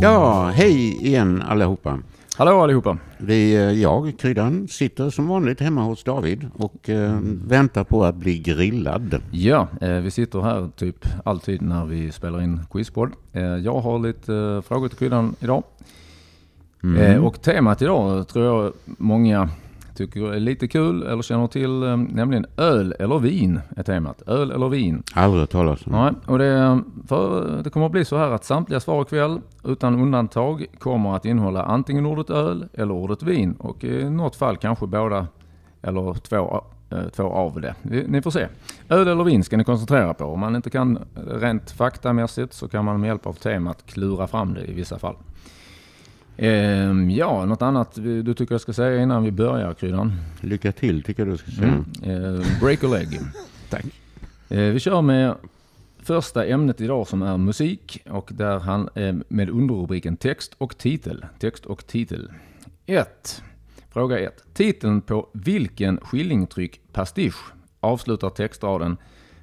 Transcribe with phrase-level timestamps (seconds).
[0.00, 1.98] Ja, hej igen allihopa.
[2.36, 2.98] Hallå allihopa.
[3.18, 8.14] Vi, eh, jag, Kryddan, sitter som vanligt hemma hos David och eh, väntar på att
[8.14, 9.22] bli grillad.
[9.30, 13.12] Ja, eh, vi sitter här typ alltid när vi spelar in Quizboard.
[13.32, 15.62] Eh, jag har lite eh, frågor till Kryddan idag.
[16.82, 16.96] Mm.
[16.96, 19.48] Eh, och temat idag tror jag många
[19.98, 24.22] tycker är lite kul eller känner till, eh, nämligen öl eller vin är temat.
[24.26, 25.02] Öl eller vin.
[25.14, 25.92] Aldrig hört talas om.
[25.92, 30.00] Nej, och det, för det kommer att bli så här att samtliga svar ikväll utan
[30.00, 34.86] undantag kommer att innehålla antingen ordet öl eller ordet vin och i något fall kanske
[34.86, 35.26] båda
[35.82, 37.74] eller två, eh, två av det.
[38.08, 38.46] Ni får se.
[38.88, 40.24] Öl eller vin ska ni koncentrera på.
[40.24, 40.98] Om man inte kan
[41.40, 45.16] rent faktamässigt så kan man med hjälp av temat klura fram det i vissa fall.
[46.40, 50.12] Ehm, ja, något annat du tycker jag ska säga innan vi börjar Kryddan?
[50.40, 51.84] Lycka till tycker jag du ska säga.
[52.02, 52.36] Mm.
[52.36, 53.20] Eh, break a leg.
[53.70, 53.84] Tack.
[54.48, 55.34] Eh, vi kör med
[56.02, 61.26] första ämnet idag som är musik och där han eh, med underrubriken text och titel.
[61.38, 62.32] Text och titel.
[62.86, 63.42] 1.
[63.90, 64.44] Fråga 1.
[64.54, 68.96] Titeln på vilken skillingtryck pastisch avslutar textraden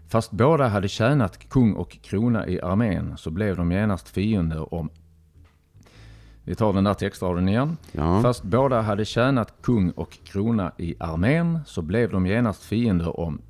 [0.08, 4.90] Fast båda hade tjänat kung och krona i armén så blev de genast fiender om...
[6.48, 7.78] Vi tar den där textraden igen.
[7.92, 8.22] Ja.
[8.22, 13.42] Fast båda hade tjänat kung och krona i armén så blev de genast fiender om...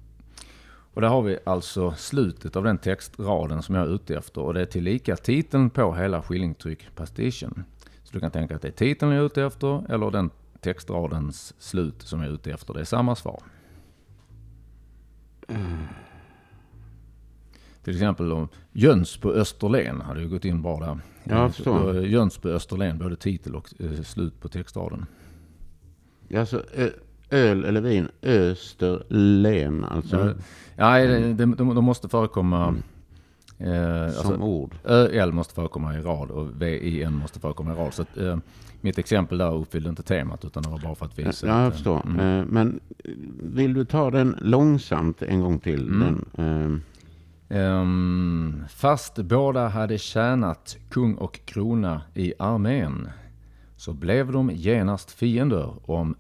[0.94, 4.54] Och där har vi alltså slutet av den textraden som jag är ute efter och
[4.54, 7.64] det är tillika titeln på hela skillingtryck-pastischen.
[8.04, 10.30] Så du kan tänka att det är titeln jag är ute efter eller den
[10.62, 12.74] textradens slut som jag är ute efter.
[12.74, 13.44] Det är samma svar.
[17.86, 21.00] Till exempel om Jöns på Österlen hade ju gått in bra där.
[21.24, 21.80] Ja, jag förstår.
[21.80, 25.06] Då är Jöns på Österlen, både titel och eh, slut på textraden.
[26.38, 26.90] Alltså, ö-
[27.30, 30.36] öl eller vin, Österlen alltså.
[30.76, 32.76] Ja, Nej, det, det, de, de måste förekomma...
[33.58, 33.68] Eh,
[34.12, 34.76] som alltså, ord.
[34.86, 37.94] ÖL måste förekomma i rad och VIN måste förekomma i rad.
[37.94, 38.38] Så att, eh,
[38.82, 41.48] mitt exempel där uppfyllde inte temat utan det var bara för att visa.
[41.48, 42.02] Ja, jag eh, förstår.
[42.06, 42.20] mm.
[42.40, 42.80] Eh, Men
[43.44, 45.88] vill du ta den långsamt en gång till?
[45.88, 46.26] Mm.
[46.36, 46.80] Den, eh,
[47.50, 53.10] Ehm, fast båda hade tjänat kung och krona i armén
[53.76, 56.16] så blev de genast fiender om...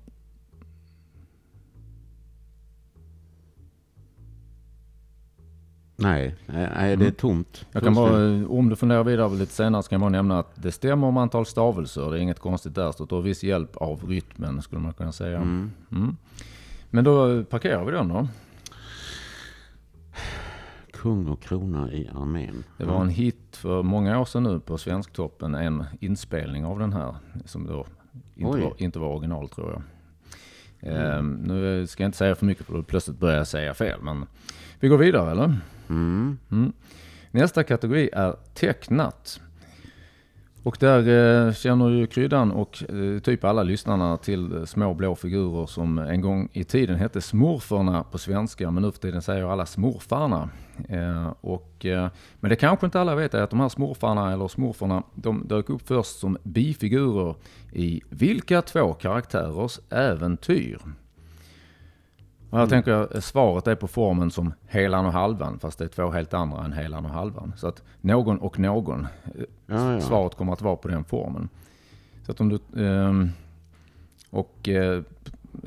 [5.97, 7.61] nej, nej, det är tomt.
[7.61, 7.69] Mm.
[7.71, 10.51] Jag kan bara, om du funderar vidare lite senare så kan jag bara nämna att
[10.55, 12.11] det stämmer om antal stavelser.
[12.11, 12.91] Det är inget konstigt där.
[12.91, 15.37] Så tar viss hjälp av rytmen skulle man kunna säga.
[15.37, 15.71] Mm.
[15.91, 16.17] Mm.
[16.89, 18.27] Men då parkerar vi den då.
[21.05, 22.63] Kung och krona i armén.
[22.77, 25.55] Det var en hit för många år sedan nu på Svensktoppen.
[25.55, 27.85] En inspelning av den här som då
[28.35, 29.81] inte, var, inte var original tror jag.
[30.93, 34.01] Ehm, nu ska jag inte säga för mycket för då plötsligt börjar jag säga fel.
[34.01, 34.25] Men
[34.79, 35.57] vi går vidare eller?
[35.89, 36.37] Mm.
[36.51, 36.73] Mm.
[37.31, 39.41] Nästa kategori är tecknat.
[40.65, 45.15] Och där eh, känner ju kryddan och eh, typ alla lyssnarna till eh, små blå
[45.15, 49.51] figurer som en gång i tiden hette smurfarna på svenska, men nu för tiden säger
[49.51, 50.49] alla smurfarna.
[50.89, 52.09] Eh, och, eh,
[52.39, 55.69] men det kanske inte alla vet är att de här smurfarna eller smurfarna, de dök
[55.69, 57.35] upp först som bifigurer
[57.71, 60.79] i vilka två karaktärers äventyr?
[62.49, 65.85] Och här tänker jag, eh, svaret är på formen som helan och halvan, fast det
[65.85, 67.53] är två helt andra än helan och halvan.
[67.57, 70.01] Så att någon och någon, eh, Ja, ja.
[70.01, 71.49] svaret kommer att vara på den formen.
[72.25, 72.83] Så att om du...
[72.85, 73.29] ehm,
[74.29, 75.01] och eh,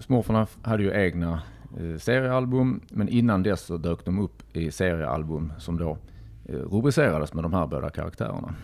[0.00, 1.42] Smurfarna hade ju egna
[1.78, 5.98] eh, seriealbum, men innan dess så dök de upp i seriealbum som då
[6.44, 8.54] eh, rubricerades med de här båda karaktärerna.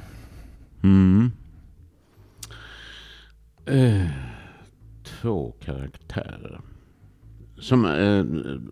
[0.83, 1.31] Mm.
[3.67, 4.07] Eh,
[5.03, 6.61] två karaktärer.
[7.65, 8.25] Som, eh,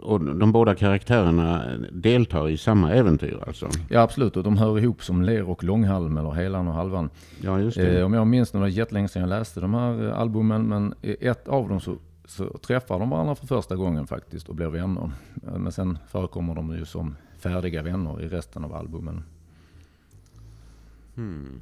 [0.03, 3.69] och de båda karaktärerna deltar i samma äventyr alltså?
[3.89, 7.11] Ja absolut, och de hör ihop som ler och långhalm eller helan och halvan.
[7.41, 7.99] Ja, just det.
[7.99, 10.95] Eh, om jag minns, det var jättelänge sedan jag läste de här eh, albumen, men
[11.03, 14.69] i ett av dem så, så träffar de varandra för första gången faktiskt och blir
[14.69, 15.11] vänner.
[15.35, 19.23] Men sen förekommer de ju som färdiga vänner i resten av albumen.
[21.15, 21.61] Hmm.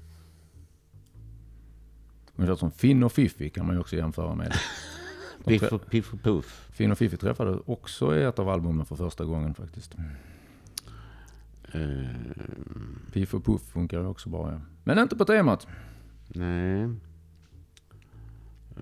[2.37, 4.55] Ungefär som Finn och Fiffi kan man ju också jämföra med.
[5.45, 6.69] Piff och, piff och puff.
[6.73, 9.95] Finn och Fiffi träffade också i ett av albumen för första gången faktiskt.
[11.73, 11.81] Eh,
[13.13, 14.61] Piff och Puff funkar också bra ja.
[14.85, 15.67] Men inte på temat.
[16.29, 16.83] nej.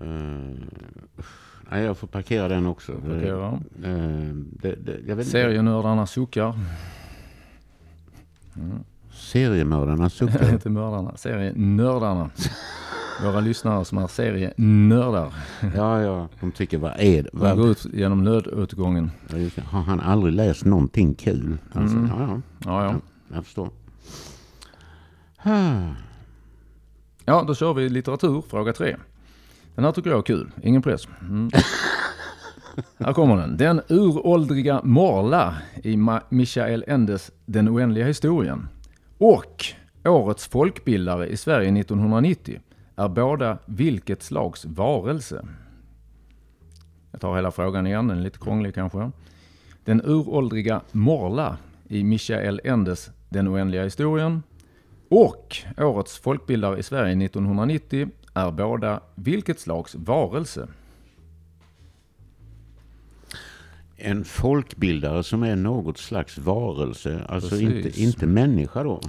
[0.01, 0.53] Eh,
[1.71, 2.93] nej, jag får parkera den också.
[2.93, 3.47] Parkera.
[3.83, 5.27] Eh, det, det, jag vet.
[5.27, 6.59] Serienördarna suckar.
[8.55, 8.77] Mm.
[9.11, 10.49] Seriemördarna suckar.
[10.53, 12.29] inte mördarna, serienördarna.
[13.23, 15.33] Våra lyssnare som är serienördar.
[15.75, 16.27] ja, ja.
[16.39, 17.29] De tycker vad är det?
[17.33, 19.11] De Vad, går ut genom nödutgången.
[19.55, 19.63] Ja.
[19.63, 21.57] Har han aldrig läst någonting kul?
[21.73, 22.09] Alltså, Mm.
[22.09, 22.95] ja, ja, Ja, ja.
[23.35, 23.69] jag förstår.
[25.43, 25.81] Ah.
[27.25, 28.95] Ja, då kör vi litteratur, fråga tre.
[29.75, 31.07] Den här tycker jag är kul, ingen press.
[31.21, 31.49] Mm.
[32.99, 33.57] här kommer den.
[33.57, 38.67] Den uråldriga Morla i Ma Michael Endes Den oändliga historien
[39.17, 39.65] och
[40.05, 42.59] årets folkbildare i Sverige 1990
[42.99, 45.45] är båda vilket slags varelse?
[47.11, 49.11] Jag tar hela frågan igen, den är lite krånglig kanske.
[49.83, 51.57] Den uråldriga Morla
[51.87, 54.43] i Michael Endes Den oändliga historien
[55.09, 60.67] och årets folkbildare i Sverige 1990 är båda vilket slags varelse?
[63.95, 67.85] En folkbildare som är något slags varelse, alltså Precis.
[67.85, 69.01] inte, inte människa då.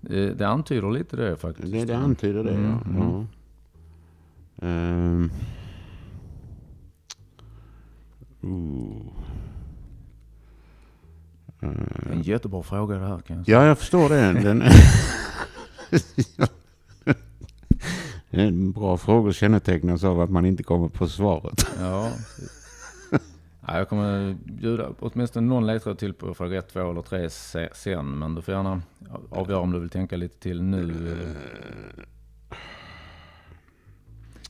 [0.00, 1.72] Det, det antyder lite det faktiskt.
[1.72, 2.90] Det, det antyder det, Mm, ja.
[2.90, 3.02] mm.
[3.02, 3.26] ja.
[4.62, 5.30] Ehm.
[11.60, 11.66] Det
[12.08, 13.60] är en jättebra fråga det här kan jag säga.
[13.60, 14.32] Ja, jag förstår det.
[14.42, 14.62] Den...
[18.30, 21.66] en bra fråga kännetecknas av att man inte kommer på svaret.
[21.80, 22.10] Ja.
[23.66, 27.68] ja, jag kommer bjuda åtminstone någon ledtråd till på fråga 1, 2 eller 3 se-
[27.74, 28.18] sen.
[28.18, 28.82] Men du får gärna
[29.30, 31.16] avgöra om du vill tänka lite till nu.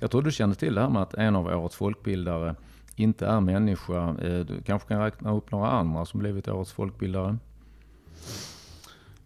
[0.04, 2.54] Jag tror du kände till det här med att en av årets folkbildare
[2.96, 4.08] inte är människa.
[4.08, 7.36] Eh, Du kanske kan räkna upp några andra som blivit årets folkbildare.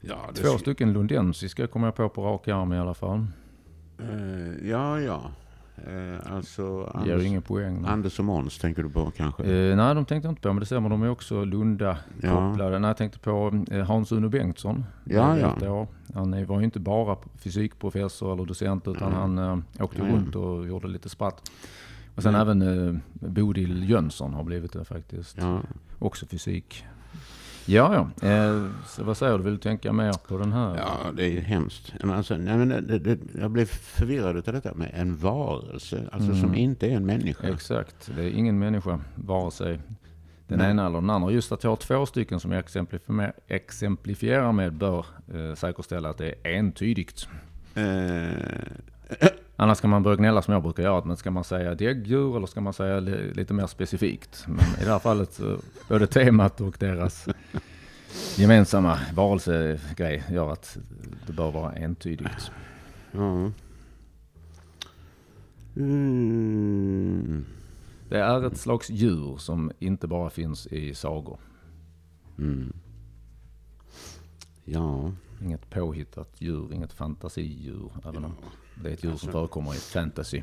[0.00, 3.26] Ja, Två stycken lundensiska kommer jag på på rak arm i alla fall.
[3.98, 5.20] Eh, ja, ja.
[5.86, 7.84] Eh, alltså Anders, ingen poäng.
[7.86, 9.42] Anders och Måns tänker du på kanske?
[9.42, 10.88] Eh, nej, de tänkte jag inte på, men det stämmer.
[10.88, 12.52] De är också Lunda Ja.
[12.56, 14.84] Nej, jag tänkte på eh, Hans-Uno Bengtsson.
[15.04, 15.86] Ja, Det ja.
[16.14, 19.20] Han var ju inte bara fysikprofessor eller docent, utan Nej.
[19.20, 20.12] han eh, åkte Nej.
[20.12, 21.50] runt och gjorde lite spratt.
[22.14, 22.42] Och sen Nej.
[22.42, 25.36] även eh, Bodil Jönsson har blivit det faktiskt.
[25.40, 25.60] Ja.
[25.98, 26.84] Också fysik.
[27.70, 28.28] Ja, ja.
[28.28, 28.66] Eh,
[28.98, 29.44] vad säger du?
[29.44, 30.76] Vill du tänka mer på den här?
[30.76, 31.92] ja, det är hemskt.
[32.00, 36.30] Men Alltså, nej, men det, det, jag blev förvirrad av detta med en varelse, alltså
[36.34, 36.54] som Mm.
[36.54, 37.48] inte är en människa.
[37.48, 38.10] Exakt.
[38.16, 39.80] Det är ingen människa, vare sig
[40.46, 40.70] den Nej.
[40.70, 41.30] ena eller den andra.
[41.30, 42.64] Just att jag har två stycken som jag
[43.48, 47.28] exemplifierar med bör eh, säkerställa att det är entydigt.
[47.74, 48.28] Eh,
[49.60, 51.04] Annars kan man börja gnälla som jag brukar göra.
[51.04, 54.44] Men ska man säga däggdjur eller ska man säga li- lite mer specifikt?
[54.46, 55.58] Men i det här fallet, så
[55.88, 57.28] både temat och deras
[58.36, 60.78] gemensamma varelsegrej gör att
[61.26, 62.50] det bör vara entydigt.
[63.12, 63.50] ja.
[65.76, 67.44] Mm.
[68.08, 71.38] Det är ett slags djur som inte bara finns i sagor.
[72.38, 72.72] Mm.
[74.64, 75.12] Ja.
[75.42, 77.90] Inget påhittat djur, inget fantasidjur.
[78.04, 78.32] Även om
[78.82, 80.42] det är ett djur Alltså- som förekommer i fantasy.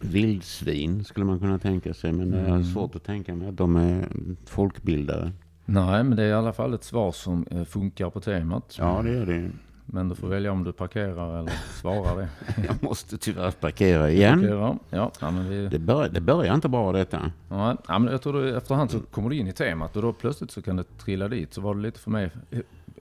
[0.00, 2.64] Vildsvin skulle man kunna tänka sig, men det är Mm.
[2.64, 4.08] svårt att tänka mig att de är
[4.46, 5.32] folkbildare.
[5.64, 8.76] Nej, men det är i alla fall ett svar som eh, funkar på temat.
[8.78, 9.50] Ja, det är det.
[9.86, 12.28] Men du får välja om du parkerar eller svarar det.
[12.66, 14.40] Jag måste tyvärr parkera igen.
[14.40, 14.78] Parkerar.
[14.90, 17.32] Ja, ja, men vi, Det, bör, det börjar inte bra detta.
[17.48, 20.50] ja, men jag tror du, efterhand så kommer du in i temat och då plötsligt
[20.50, 21.54] så kan det trilla dit.
[21.54, 22.30] Så var det lite för mig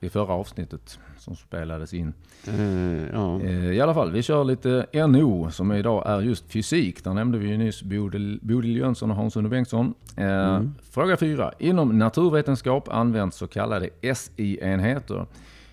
[0.03, 2.13] i förra avsnittet som spelades in.
[2.47, 3.41] Eh, ja.
[3.41, 7.03] Eh, I alla fall, vi kör lite NO som idag är just fysik.
[7.03, 9.93] Där nämnde vi ju nyss Bodil, Bodil Jönsson och Hans-Uno Bengtsson.
[10.17, 10.25] Eh,
[10.55, 10.75] Mm.
[10.91, 11.51] Fråga fyra.
[11.59, 15.25] Inom naturvetenskap används så kallade SI-enheter.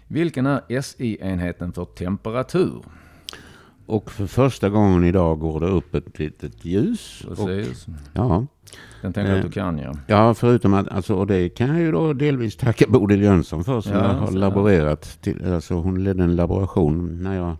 [0.09, 2.83] Vilken är SI-enheten för temperatur?
[3.87, 7.25] Och för första gången idag går det upp ett litet ljus.
[7.31, 7.87] Och, Precis.
[8.13, 8.47] ja.
[9.03, 9.93] Den tänker jag att Eh, du kan ja.
[10.07, 13.81] ja, förutom att, alltså, och det kan jag ju då delvis tacka Bodil Jönsson för
[13.81, 15.53] som Ja, jag har laborerat till.
[15.53, 17.57] Alltså hon ledde en laboration när jag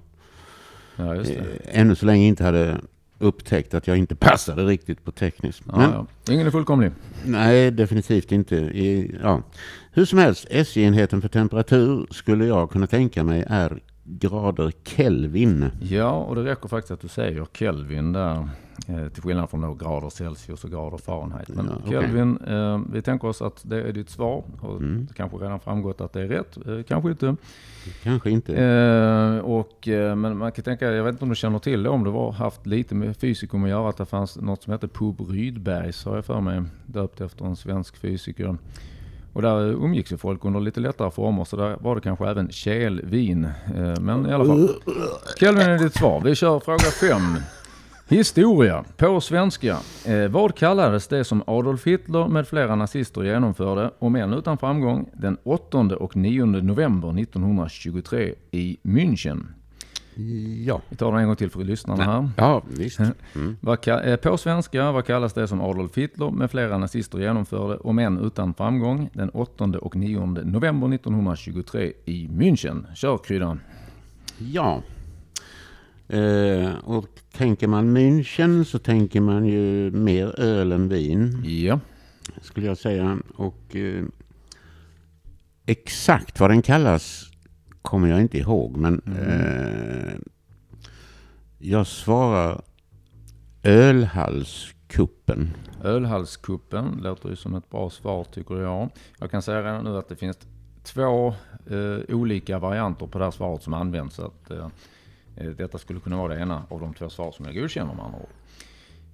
[0.97, 2.77] Ja, eh, ännu så länge inte hade
[3.19, 5.63] upptäckt att jag inte passade riktigt på tekniskt.
[5.67, 6.07] Ja, Men, ja.
[6.33, 6.93] Ingen är fullkomlig.
[7.25, 8.57] Nej, definitivt inte.
[8.57, 9.43] I, ja.
[9.93, 15.71] Hur som helst, SI-enheten för temperatur skulle jag kunna tänka mig är grader Kelvin.
[15.81, 18.49] Ja, och det räcker faktiskt att du säger Kelvin där.
[18.89, 21.49] Eh, till skillnad från då grader Celsius och grader Fahrenheit.
[21.49, 21.91] Men Ja.
[21.91, 24.45] Kelvin, eh, vi tänker oss att det är ditt svar.
[24.61, 25.07] Och Mm.
[25.09, 26.57] det kanske redan framgått att det är rätt.
[26.67, 27.37] Eh, kanske inte.
[28.03, 28.57] Kanske inte.
[28.57, 31.89] Eh, och, eh, men man kan tänka, jag vet inte om du känner till det,
[31.89, 34.89] om du har haft lite med fysikum att göra, att det fanns något som heter
[34.89, 38.57] Pub Rydbergs, har jag för mig, döpt efter en svensk fysiker.
[39.33, 42.51] Och där umgicks ju folk under lite lättare former, så där var det kanske även
[42.51, 43.45] kelvin.
[43.45, 44.69] Eh, men i alla fall.
[45.41, 46.21] Kelvin är ditt svar.
[46.21, 47.37] Vi kör fråga fem.
[48.09, 49.77] Historia på svenska.
[50.07, 55.11] Eh, vad kallades det som Adolf Hitler med flera nazister genomförde, om än utan framgång,
[55.13, 59.47] den 8 och 9 november 1923 i München?
[60.67, 60.81] Ja.
[60.89, 62.31] Vi tar den en gång till för lyssnarna här.
[62.37, 62.99] Ja, visst.
[62.99, 63.57] Mm.
[63.63, 67.99] Ka- eh, på svenska, vad kallas det som Adolf Hitler med flera nazister genomförde, om
[67.99, 72.95] än utan framgång, den 8 och 9 november 1923 i München?
[72.95, 73.61] Kör kryddan.
[74.39, 74.83] Ja.
[76.09, 81.81] Eh, och tänker man München så tänker man ju mer öl än vin, Ja,
[82.43, 83.19] skulle jag säga.
[83.37, 84.05] Och eh,
[85.67, 87.28] exakt vad den kallas
[87.89, 90.15] kommer jag inte ihåg, men eh,
[91.59, 92.61] jag svarar
[93.63, 95.51] ölhalskuppen.
[95.85, 98.89] ölhalskuppen låter ju som ett bra svar tycker jag.
[99.19, 100.39] Jag kan säga redan nu att det finns
[100.83, 101.29] två
[101.71, 104.15] eh, olika varianter på det här svaret som används.
[104.17, 104.67] Så att, eh,
[105.37, 108.05] eh, detta skulle kunna vara det ena av de två svar som jag godkänner med
[108.05, 108.29] andra ord.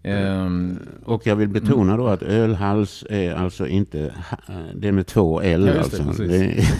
[0.02, 5.06] Ehm, Och jag vill betona då att ölhals är alltså inte, ha- det är med
[5.06, 6.02] två L Ja, alltså.
[6.22, 6.64] Det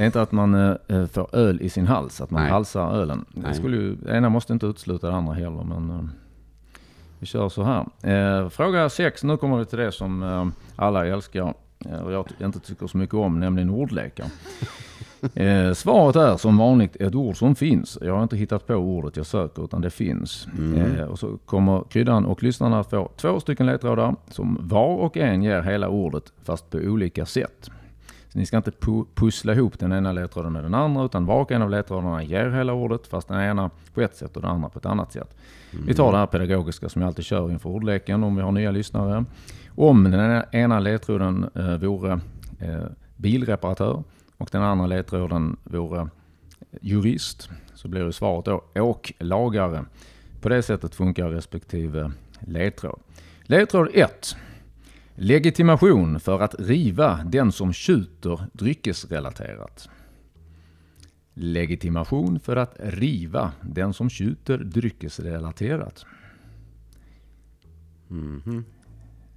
[0.00, 2.50] Det är inte att man eh, eh, får öl i sin hals, att man Nej.
[2.50, 3.24] halsar ölen.
[3.28, 3.54] Det, Nej.
[3.54, 6.04] skulle ju, det ena måste inte utesluta det andra heller, men eh,
[7.18, 8.48] vi kör så här.
[8.48, 11.54] Fråga 6, nu kommer vi till det som alla älskar
[12.04, 14.26] och jag inte tycker så mycket om, nämligen ordlekar.
[15.34, 17.98] Eh, svaret är som vanligt ett ord som finns.
[18.00, 20.48] Jag har inte hittat på ordet jag söker, utan det finns.
[20.76, 25.16] Eh, och så kommer kryddan och lyssnarna att få två stycken ledtrådar som var och
[25.16, 27.70] en ger hela ordet, fast på olika sätt.
[28.32, 31.40] Så ni ska inte pu- pussla ihop den ena ledtråden med den andra, utan var
[31.40, 34.50] och en av ledtrådarna ger hela ordet, fast den ena på ett sätt och den
[34.50, 35.36] andra på ett annat sätt.
[35.86, 38.70] Vi tar det här pedagogiska som jag alltid kör inför ordleken om vi har nya
[38.70, 39.24] lyssnare.
[39.74, 42.20] Om den ena- ena ledtråden eh, vore
[42.58, 42.84] eh,
[43.16, 44.02] bilreparatör
[44.36, 46.08] och den andra ledtråden vore
[46.80, 49.84] jurist, så blir ju svaret då åklagare.
[50.40, 53.00] På det sättet funkar respektive ledtråd.
[53.42, 54.36] Ledtråd 1.
[55.22, 59.88] Legitimation för att riva den som skjuter dryckesrelaterat.
[61.34, 66.04] Legitimation för att riva den som skjuter dryckesrelaterat.
[68.08, 68.64] Mhm.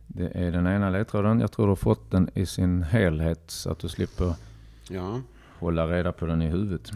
[0.07, 1.39] Det är den ena ledtråden.
[1.39, 4.35] Jag tror du har fått den i sin helhet så att du slipper
[4.89, 5.21] Ja.
[5.59, 6.91] hålla reda på den i huvudet.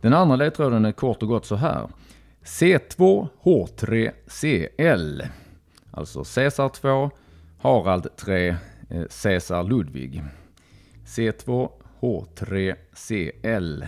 [0.00, 1.88] Den andra ledtråden är kort och gott så här.
[2.44, 5.22] C2H3CL.
[5.90, 7.10] Alltså Caesar 2,
[7.58, 8.56] Harald 3, eh,
[9.22, 10.22] Caesar Ludvig.
[11.06, 13.82] C2H3CL.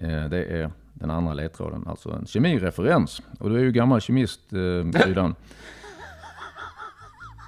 [0.00, 3.22] Eh, Det är den andra ledtråden, alltså en kemireferens.
[3.38, 5.34] Och du är ju gammal kemist, eh, Kryddan.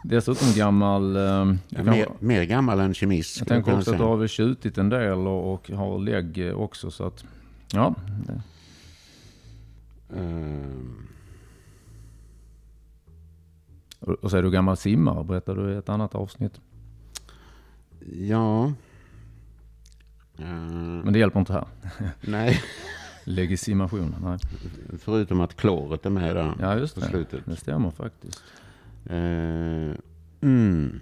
[0.05, 1.17] Dessutom gammal...
[1.17, 3.39] eh, Ja, mer, mer gammal än kemist.
[3.39, 6.55] jag tänker också att du har väl tjutit en del och, och har lägg eh,
[6.55, 7.25] också så att...
[7.73, 7.95] Ja,
[10.17, 11.07] Ehm,
[14.23, 16.61] och så är du gammal simmare, berättade du i ett annat avsnitt.
[18.13, 18.73] ja.
[20.39, 21.67] Ehm, Men det hjälper inte här.
[22.21, 22.61] nej,
[23.25, 24.39] Legitimation, nej.
[24.99, 27.07] förutom att kloret är med där Ja, just på det.
[27.07, 27.41] slutet.
[27.47, 28.43] Det stämmer faktiskt.
[29.07, 29.97] Ehm,
[30.41, 31.01] mm.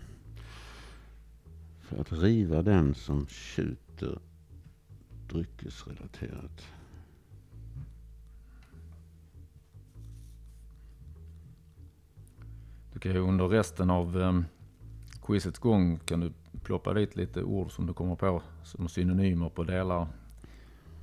[1.81, 4.19] För att riva den som skjuter
[5.29, 6.67] dryckesrelaterat.
[13.05, 14.45] Ju under resten av um,
[15.23, 16.33] quizets gång kan du
[16.63, 20.07] ploppa dit lite ord som du kommer på som synonymer på delar.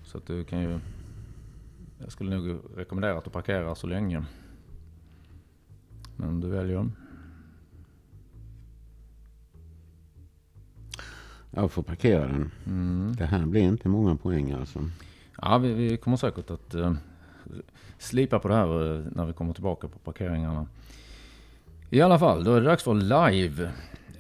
[0.04, 0.80] Så att du kan ju...
[1.98, 4.26] Jag skulle nog rekommendera att du parkerar så länge.
[6.16, 6.90] Men du väljer.
[11.52, 12.52] Jag får parkera den.
[12.66, 13.16] Mm.
[13.16, 14.90] Det här blir inte många poäng alltså.
[15.42, 16.94] Ja, vi, vi kommer säkert att eh,
[17.98, 20.68] slipa på det här eh, när vi kommer tillbaka på parkeringarna.
[21.90, 23.72] I alla fall, då är det dags för live.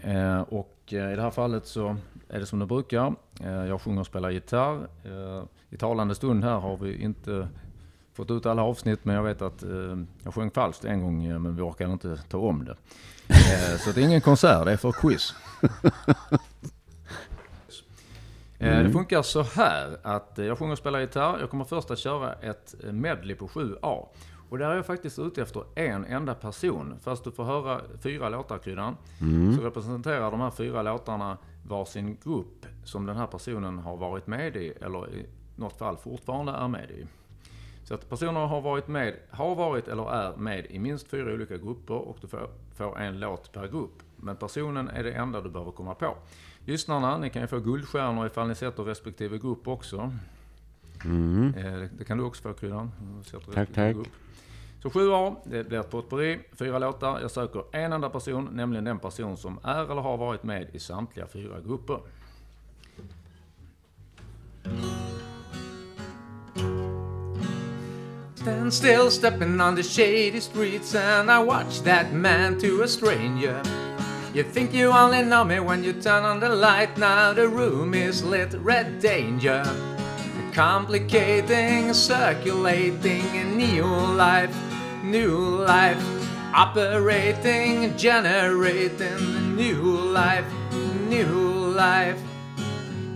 [0.01, 1.95] Eh, och eh, i det här fallet så
[2.29, 3.15] är det som det brukar.
[3.43, 4.87] Eh, jag sjunger och spelar gitarr.
[5.05, 7.47] Eh, I talande stund här har vi inte
[8.13, 9.63] fått ut alla avsnitt, men jag vet att
[10.23, 12.75] jag sjöng falskt en gång, men vi orkade inte ta om det.
[13.79, 15.33] Så det är ingen konsert, det är för quiz.
[18.59, 21.37] Eh, Det funkar så här att jag sjunger och spelar gitarr.
[21.39, 24.05] Jag kommer först att köra ett medley på 7A.
[24.49, 26.95] Och där är jag faktiskt ute efter en enda person.
[27.01, 28.95] Fast du får höra fyra låtar Kryddan.
[29.57, 31.37] Så representerar de här fyra låtarna
[31.67, 35.25] varsin grupp som den här personen har varit med i eller i
[35.55, 37.05] något fall fortfarande är med i.
[37.83, 41.57] Så att personer har varit med, har varit eller är med i minst fyra olika
[41.57, 44.03] grupper och du får, får en låt per grupp.
[44.15, 46.15] Men personen är det enda du behöver komma på.
[46.65, 50.13] Lyssnarna, ni kan ju få guldstjärnor ifall ni sätter respektive grupp också.
[51.05, 51.53] Mm.
[51.57, 52.91] Eh, det- kan du också få Kryddan.
[53.53, 53.95] Tack, tack.
[53.95, 54.07] grupp.
[54.81, 57.19] Så 7A, det blir ett potpurri, fyra låtar.
[57.21, 60.79] Jag söker en enda person, nämligen den person som är eller har varit med i
[60.79, 61.99] samtliga fyra grupper.
[68.35, 73.61] Stand still, stepping on the shady streets, and I watch that man to a stranger.
[74.33, 76.97] You think you only know me when you turn on the light.
[76.97, 79.63] Now the room is lit, red danger.
[80.53, 84.53] complicating, circulating a new life,
[85.03, 86.03] new life,
[86.53, 90.45] operating, generating new life,
[91.07, 92.19] new life.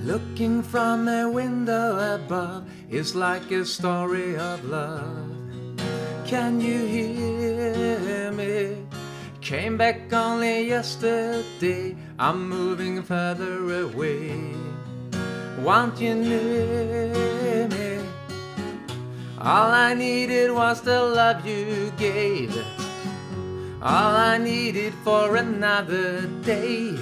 [0.03, 5.31] Looking from a window above is like a story of love.
[6.25, 8.77] Can you hear me?
[9.41, 11.95] Came back only yesterday.
[12.17, 14.55] I'm moving further away.
[15.59, 17.92] Want you near me?
[19.45, 22.55] All I needed was the love you gave.
[23.81, 26.95] All I needed for another day.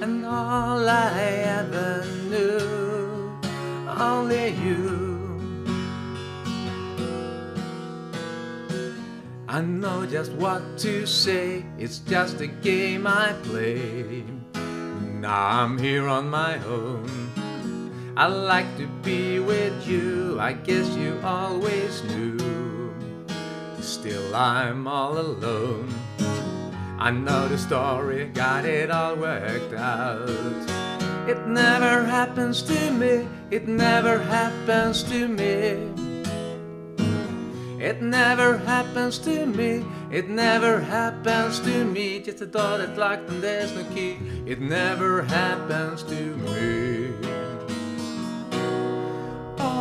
[0.00, 1.18] And all I
[1.58, 3.32] ever knew.
[3.88, 5.10] Only you.
[9.48, 14.22] I know just what to say, it's just a game I play.
[15.18, 17.29] Now I'm here on my own.
[18.16, 22.92] I like to be with you, I guess you always knew.
[23.80, 25.88] Still, I'm all alone.
[26.98, 30.28] I know the story, got it all worked out.
[31.28, 35.88] It never happens to me, it never happens to me.
[37.80, 42.20] It never happens to me, it never happens to me.
[42.20, 44.18] Just a door that's locked and there's no key.
[44.44, 46.99] It never happens to me.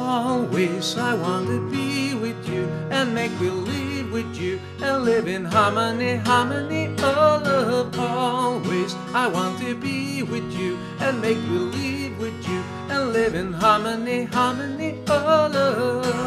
[0.09, 5.45] Always I want to be with you and make believe with you and live in
[5.45, 7.99] harmony, harmony, oh love.
[7.99, 13.53] Always I want to be with you and make believe with you and live in
[13.53, 16.19] harmony, harmony, oh love.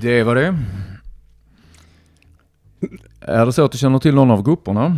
[0.00, 0.81] Det var det.
[3.24, 4.96] Är det så att du känner till någon av grupperna?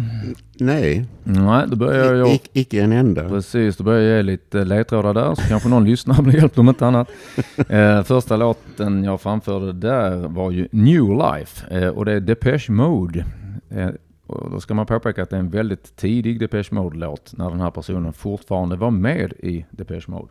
[0.58, 2.28] Nej, Nej, då börjar jag...
[2.28, 3.28] Ic- icke en enda.
[3.28, 6.68] Precis, då börjar jag ge lite ledtrådar där så kanske någon lyssnar blir hjälpt om
[6.68, 7.08] inte annat.
[7.68, 12.70] Eh, första låten jag framförde där var ju New Life eh, och det är Depeche
[12.72, 13.24] Mode.
[13.70, 13.88] Eh,
[14.26, 17.60] och då ska man påpeka att det är en väldigt tidig Depeche Mode-låt när den
[17.60, 20.28] här personen fortfarande var med i Depeche Mode.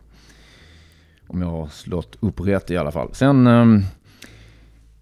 [1.26, 3.08] Om jag har slått upp rätt i alla fall.
[3.12, 3.82] Sen ehm,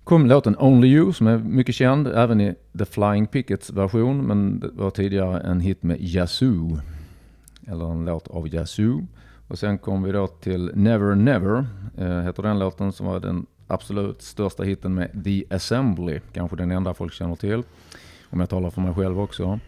[0.04, 4.60] kom låten Only You som är mycket känd även i The Flying Pickets version men
[4.60, 6.78] det var tidigare en hit med Yazoo.
[7.66, 9.06] Eller en låt av Yazoo.
[9.48, 11.66] Och sen kom vi då till Never Never,
[11.98, 16.20] eh, heter den låten som var den absolut största hitten med The Assembly.
[16.32, 17.62] Kanske den enda folk känner till.
[18.30, 19.60] Om jag talar för mig själv också.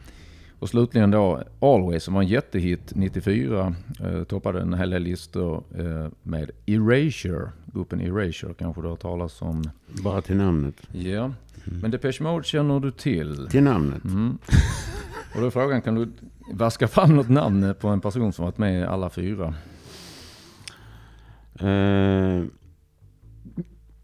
[0.59, 3.75] Och slutligen då Always som var en jättehit 94.
[4.05, 7.51] Eh, toppade en hel del listor eh, med Erasure.
[7.67, 9.63] Gruppen Erasure kanske du har talat om.
[10.05, 10.75] Bara till namnet.
[10.93, 11.33] Ja,
[11.83, 13.49] men Depeche Mode känner du till.
[13.51, 14.05] Till namnet.
[14.05, 14.39] Mm.
[15.35, 16.09] Och då är frågan, kan du
[16.53, 19.55] vaska fram något namn på en person som varit med i alla fyra?
[21.61, 22.45] Eh,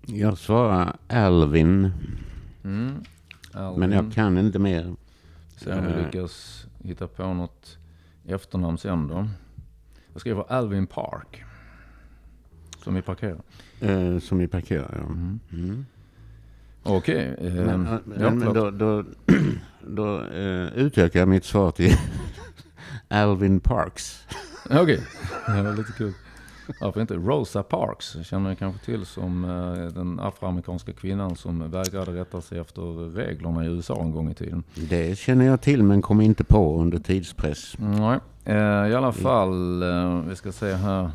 [0.07, 1.91] jag svarar Alvin,
[2.65, 2.95] Mm.
[3.77, 4.95] men jag kan inte mer.
[5.65, 6.05] Se om vi Eh.
[6.05, 7.79] lyckas hitta på något
[8.27, 9.29] efternamn sen då.
[10.13, 11.45] Jag skriver Alvin Park.
[12.85, 13.41] Som vi parkerar.
[13.81, 15.05] Eh, som vi parkerar, ja.
[15.57, 15.87] Mm.
[16.83, 17.35] Okej.
[17.39, 17.89] eh, Men,
[18.21, 19.05] ja, men, då, då,
[19.87, 21.97] då eh, utökar jag mitt svar till
[23.09, 24.27] Alvin Parks.
[24.71, 25.03] Okej,
[25.47, 26.13] det var lite kul.
[26.81, 27.15] Varför inte?
[27.15, 32.59] Rosa Parks känner jag kanske till som eh, den afroamerikanska kvinnan som vägrade rätta sig
[32.59, 34.63] efter reglerna i USA en gång i tiden.
[34.75, 37.75] Det känner jag till men kom inte på under tidspress.
[37.79, 41.11] Nej, eh, i alla fall, eh, vi ska se här.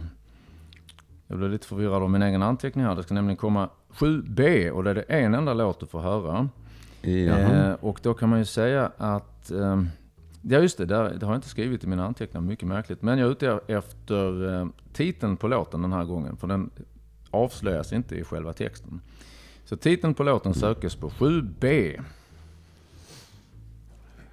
[1.27, 2.95] Jag blev lite förvirrad av min egen anteckning här.
[2.95, 6.49] Det ska nämligen komma 7B och det är det en enda låt du får höra.
[7.01, 7.77] Jaha.
[7.81, 9.81] Och då kan man ju säga att, eh,
[10.49, 13.01] ja just det, där, det har jag inte skrivit i mina anteckningar, mycket märkligt.
[13.01, 16.69] Men jag är ute efter eh, titeln på låten den här gången, för den
[17.31, 19.01] avslöjas inte i själva texten.
[19.65, 21.61] Så titeln på låten sökes på 7B.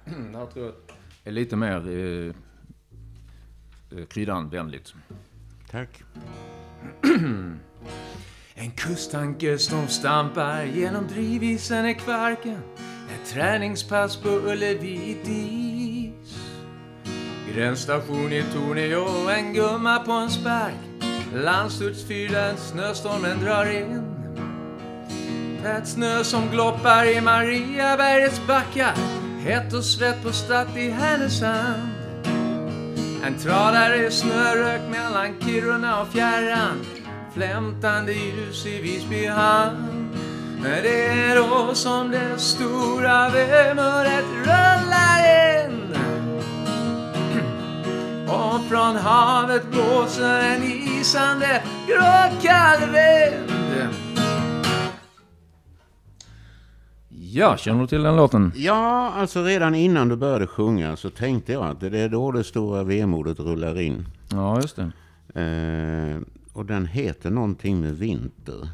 [0.05, 0.73] Det här tror jag
[1.23, 2.35] är lite mer eh,
[3.99, 4.93] eh, kryddanvänligt.
[5.71, 6.03] Tack.
[8.55, 12.59] En kusttanke som stampar genom drivisen i Kvarken.
[13.09, 15.72] Ett träningspass på Ullevi dis.
[17.55, 20.73] Gränsstation i Torneå, en gumma på en spark.
[21.35, 24.03] Landsortsfyr där snöstormen drar in.
[25.63, 28.93] Tät snö som gloppar i Mariabergets backar.
[29.39, 31.89] Hett och svett på Statt i Härnösand.
[33.25, 36.85] En tradare i snörök mellan Kiruna och fjärran
[37.33, 39.93] Flämtande ljus i Visby hamn
[40.63, 45.19] det är då som det stora vemodet rullar
[45.65, 45.82] in
[48.33, 53.53] och från havet blåser en isande gråkall vind.
[57.09, 58.51] Ja, känner du till den låten?
[58.55, 62.43] Ja, alltså redan innan du började sjunga så tänkte jag att det är då det
[62.43, 64.05] stora vemodet rullar in.
[64.31, 64.91] Ja, just det.
[65.41, 66.21] Eh,
[66.53, 68.69] och den heter någonting med vinter.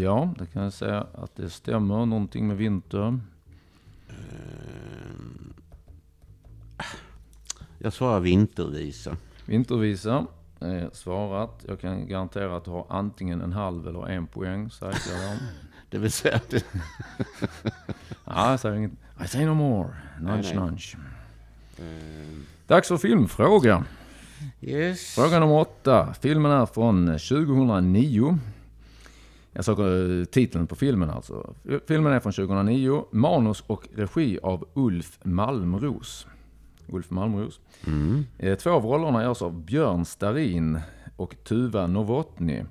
[0.00, 2.06] Ja, det kan jag säga att det stämmer.
[2.06, 3.18] Någonting med vinter.
[4.08, 5.03] Eh,
[7.84, 9.16] jag svarar vintervisa.
[9.44, 10.26] Vintervisa
[10.60, 11.64] är svarat.
[11.68, 14.70] Jag kan garantera att du har antingen en halv eller en poäng.
[14.70, 15.38] Säkrar jag.
[15.90, 16.64] Det vill säga att det,
[18.24, 18.92] Ja, jag säger inget.
[19.24, 19.88] I say no more.
[20.20, 20.54] Nej.
[20.54, 20.96] nudge.
[21.78, 21.84] eh,
[22.66, 23.84] Dags för filmfråga.
[24.60, 25.14] yes.
[25.14, 26.14] Fråga nummer åtta.
[26.20, 28.38] Filmen är från 2009.
[29.52, 31.54] Jag sa eh, titeln på filmen alltså.
[31.88, 33.04] Filmen är från 2009.
[33.10, 36.26] Manus och regi av Ulf Malmros.
[36.88, 37.60] Ulf Malmros.
[37.86, 38.24] Mm.
[38.38, 40.80] Eh, Två av rollerna görs av Björn Starin
[41.16, 42.62] och Tuva Novotny.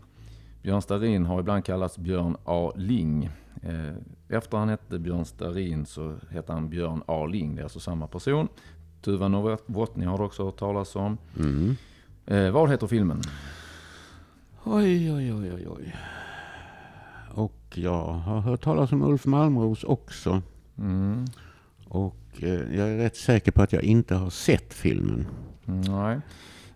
[0.62, 2.72] Björn Starin har ibland kallats Björn A.
[2.76, 3.30] Ling.
[3.62, 3.94] Eh,
[4.30, 7.26] Efter han hette Björn Starin så hette han Björn A.
[7.26, 7.56] Ling.
[7.56, 8.48] Det är alltså samma person.
[9.02, 11.18] Tuva Novotny har du också hört talas om.
[11.40, 11.76] Mm.
[12.26, 13.22] Eh, vad heter filmen?
[14.64, 15.96] Oj, oj, oj, oj, oj.
[17.36, 20.42] Och jag har hört talas om Ulf Malmros också.
[20.78, 21.26] Mm.
[21.88, 25.28] Och jag är rätt säker på att jag inte har sett filmen.
[25.66, 26.20] Nej.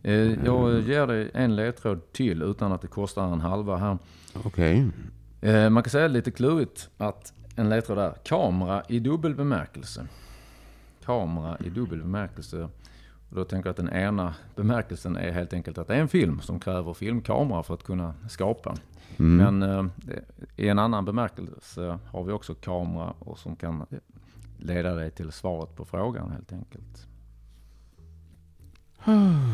[0.04, 3.98] Eh, jag ger dig en ledtråd till utan att det kostar en halva här.
[4.43, 4.88] Okej.
[5.41, 10.08] Eh, man kan säga lite klurigt att en ledtråd är kamera i dubbel bemärkelse.
[11.06, 12.70] Kamera i dubbel bemärkelse.
[13.30, 16.08] Och då tänker jag att den ena bemärkelsen är helt enkelt att det är en
[16.08, 18.76] film som kräver filmkamera för att kunna skapa.
[19.17, 19.58] Mm.
[19.58, 19.86] Men eh,
[20.56, 23.86] i en annan bemärkelse har vi också kamera och som kan
[24.58, 27.08] leda dig till svaret på frågan helt enkelt.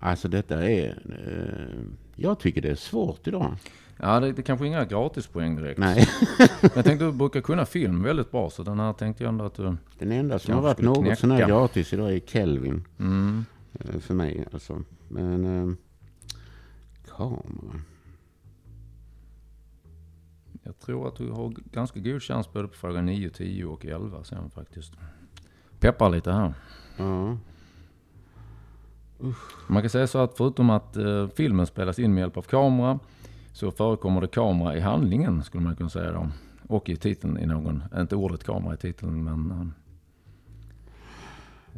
[0.00, 0.88] Alltså detta är...
[1.26, 1.80] Eh,
[2.16, 3.56] jag tycker det är svårt idag.
[3.96, 5.78] Ja, det, det kanske inga gratispoäng direkt.
[5.78, 6.08] Nej.
[6.74, 9.54] Jag tänkte du brukar kunna film väldigt bra så den här tänkte jag ändå att
[9.54, 9.76] du...
[9.98, 11.46] Den enda som har varit något sån här knäcka.
[11.46, 12.84] gratis idag är Kelvin.
[12.98, 13.44] Mm.
[13.72, 14.82] eh, För mig alltså.
[15.08, 15.44] Men...
[15.44, 15.74] Eh,
[17.16, 17.80] kamera.
[20.68, 24.24] Jag tror att du har ganska god chans både på fråga 9, 10 och 11
[24.24, 24.92] sen faktiskt.
[25.80, 26.54] Peppar lite här.
[26.96, 27.36] Ja.
[29.68, 32.98] Man kan säga så att förutom att eh, filmen spelas in med hjälp av kamera
[33.52, 36.28] så förekommer det kamera i handlingen skulle man kunna säga då.
[36.68, 39.72] Och i titeln i någon, inte ordet kamera i titeln men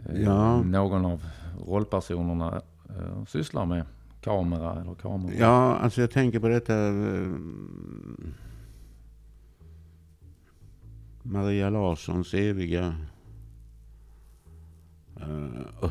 [0.07, 0.62] eh, Ja.
[0.62, 1.24] någon av
[1.66, 3.85] rollpersonerna eh, sysslar med
[4.20, 5.35] kamera eller kamera.
[5.38, 6.74] Ja, alltså jag tänker på detta...
[11.22, 12.94] Maria Larssons eviga...
[15.20, 15.90] Uh.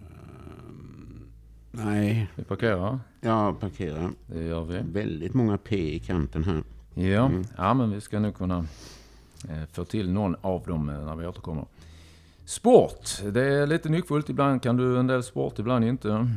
[0.00, 1.28] Ehm,
[1.72, 4.10] nej, Vi parkerar, jag parkerar.
[4.26, 4.78] det gör vi.
[4.92, 6.62] Väldigt många P i kanten här.
[6.94, 7.44] Ja, Mm.
[7.56, 8.58] ja men vi ska nog kunna
[9.48, 11.64] eh, få till någon av dem när vi återkommer.
[12.44, 14.28] Sport, det är lite nyckfullt.
[14.30, 16.28] Ibland kan du en del sport, ibland inte.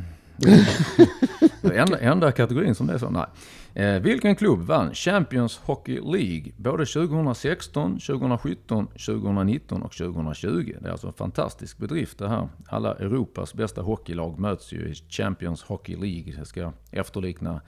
[1.74, 3.10] Enda, enda kategorin som det är så.
[3.10, 3.26] Nej.
[3.74, 10.74] Eh, vilken klubb vann Champions Hockey League både 2016, 2017, 2019 och 2020?
[10.82, 12.50] Det är alltså en fantastisk bedrift det här.
[12.68, 16.34] Alla Europas bästa hockeylag möts ju i Champions Hockey League.
[16.40, 17.62] Det ska efterlikna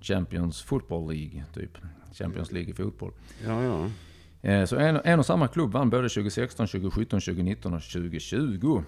[0.00, 1.78] Champions Football League, typ.
[2.12, 3.12] Champions League i fotboll.
[3.46, 3.88] Ja, ja.
[4.50, 8.82] Eh, Så en, en och samma klubb vann både 2016, 2017, 2019 och 2020.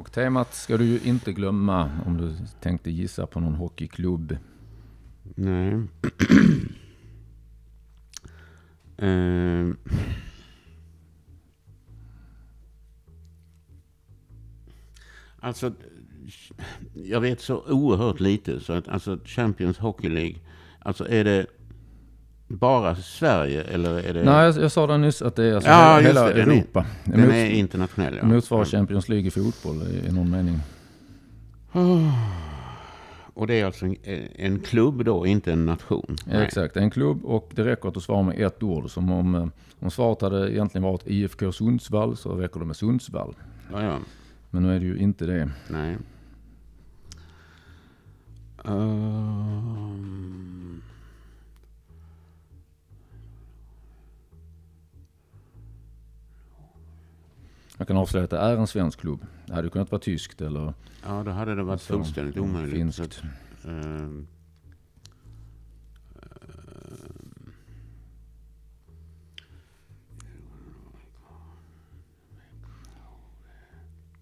[0.00, 4.36] Och temat ska du ju inte glömma om du tänkte gissa på någon hockeyklubb.
[5.34, 5.74] Nej.
[9.02, 9.74] uh.
[15.42, 15.72] Alltså,
[16.94, 18.60] jag vet så oerhört lite.
[18.60, 20.36] Så att, alltså Champions Hockey League,
[20.78, 21.46] alltså är det
[22.50, 24.22] bara Sverige eller är det...
[24.24, 26.52] Nej, jag, jag sa det nyss att det är alltså Ja, hela, det, den är-
[26.54, 26.86] Europa.
[27.04, 28.26] Det Den är internationell, ja.
[28.26, 30.60] motsvarar Champions League i fotboll i, i någon mening.
[33.34, 33.96] Och det är alltså en,
[34.36, 36.16] en klubb då, inte en nation?
[36.32, 38.90] Ja, exakt, en klubb och det räcker att du svarar med ett ord.
[38.90, 39.46] Som om, eh,
[39.80, 43.34] om svaret hade egentligen varit IFK Sundsvall så räcker det med Sundsvall.
[43.72, 43.96] Ja, ja.
[44.50, 45.50] Men nu är det ju inte det.
[45.68, 45.96] Nej.
[57.80, 59.26] Jag kan avslöja att det är en svensk klubb.
[59.46, 62.74] Det hade kunnat vara tyskt eller ja, då hade det varit så, fullständigt omöjligt.
[62.74, 63.00] Finskt.
[63.00, 63.22] att,
[63.64, 63.74] ehm.
[63.74, 64.26] Ehm.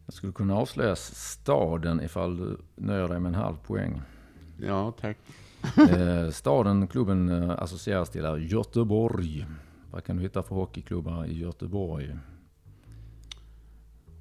[0.08, 4.02] Skulle kunna avslöjas staden ifall du nöjer dig med en halv poäng.
[4.56, 5.18] Ja, tack.
[5.90, 9.46] Eh, staden klubben eh, associeras till är Göteborg.
[9.90, 12.16] Vad kan du hitta för hockeyklubbar i Göteborg?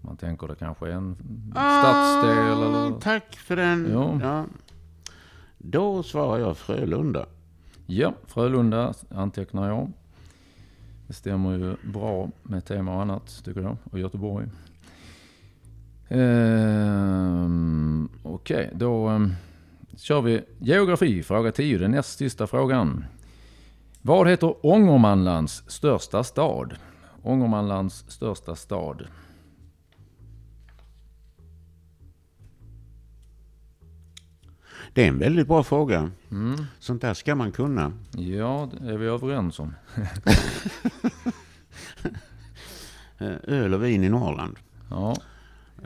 [0.07, 1.15] Man tänker det kanske är en
[1.51, 2.87] stadsdel eller...
[2.87, 3.89] Ah, Tack för den.
[3.91, 4.19] Ja.
[4.21, 4.45] Ja.
[5.57, 7.25] Då svarar jag Frölunda.
[7.85, 9.91] Ja, Frölunda antecknar jag.
[11.07, 13.77] Det stämmer ju bra med tema och annat tycker jag.
[13.91, 14.47] Och Göteborg.
[16.09, 19.33] Ehm, Okej, då ehm,
[19.97, 23.05] kör vi geografi, fråga 10, den näst sista frågan.
[24.01, 26.73] Vad heter Ångermanlands största stad?
[27.23, 29.07] Ångermanlands största stad.
[34.97, 36.11] Det är en väldigt bra fråga.
[36.31, 36.55] Mm.
[36.79, 37.93] Sånt där ska man kunna.
[38.11, 39.73] Ja, det är vi överens om.
[43.47, 44.55] Öl och vin i Norrland.
[44.89, 45.15] Ja,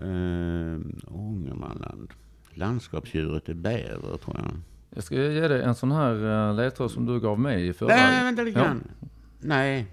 [0.02, 2.14] Eh, Ångermanland.
[2.54, 4.52] Landskapsdjuret är bäver tror jag.
[4.90, 7.96] jag ska ge dig en sån här eh, ledtråd som du gav mig i förra...
[7.96, 8.84] Nej, vänta lite grann.
[9.40, 9.88] Nej,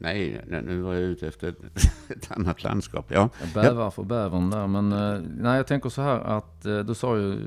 [0.00, 1.48] nej, nu var jag ute efter
[2.08, 3.06] ett, annat landskap.
[3.08, 3.28] Ja.
[3.40, 4.66] Jag bävar för bävern där.
[4.66, 7.38] Men eh, nej, jag tänker så här att eh, du sa ju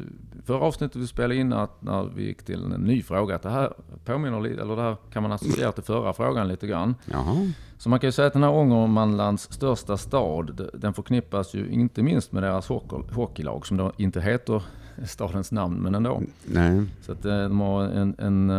[0.46, 3.50] förra avsnittet vi spelade in att när vi gick till en ny fråga att det
[3.50, 3.74] här
[4.06, 6.96] påminner lite, eller det här kan man associera till förra frågan lite grann.
[7.06, 7.52] Jaha.
[7.78, 12.04] Så man kan ju säga att den här Ångermanlands största stad, den förknippas ju inte
[12.04, 14.64] minst med deras hockey- hockeylag som då inte heter
[15.06, 16.22] stadens namn, men ändå.
[16.46, 16.86] Nej.
[17.02, 18.50] Så att eh, de har en, en,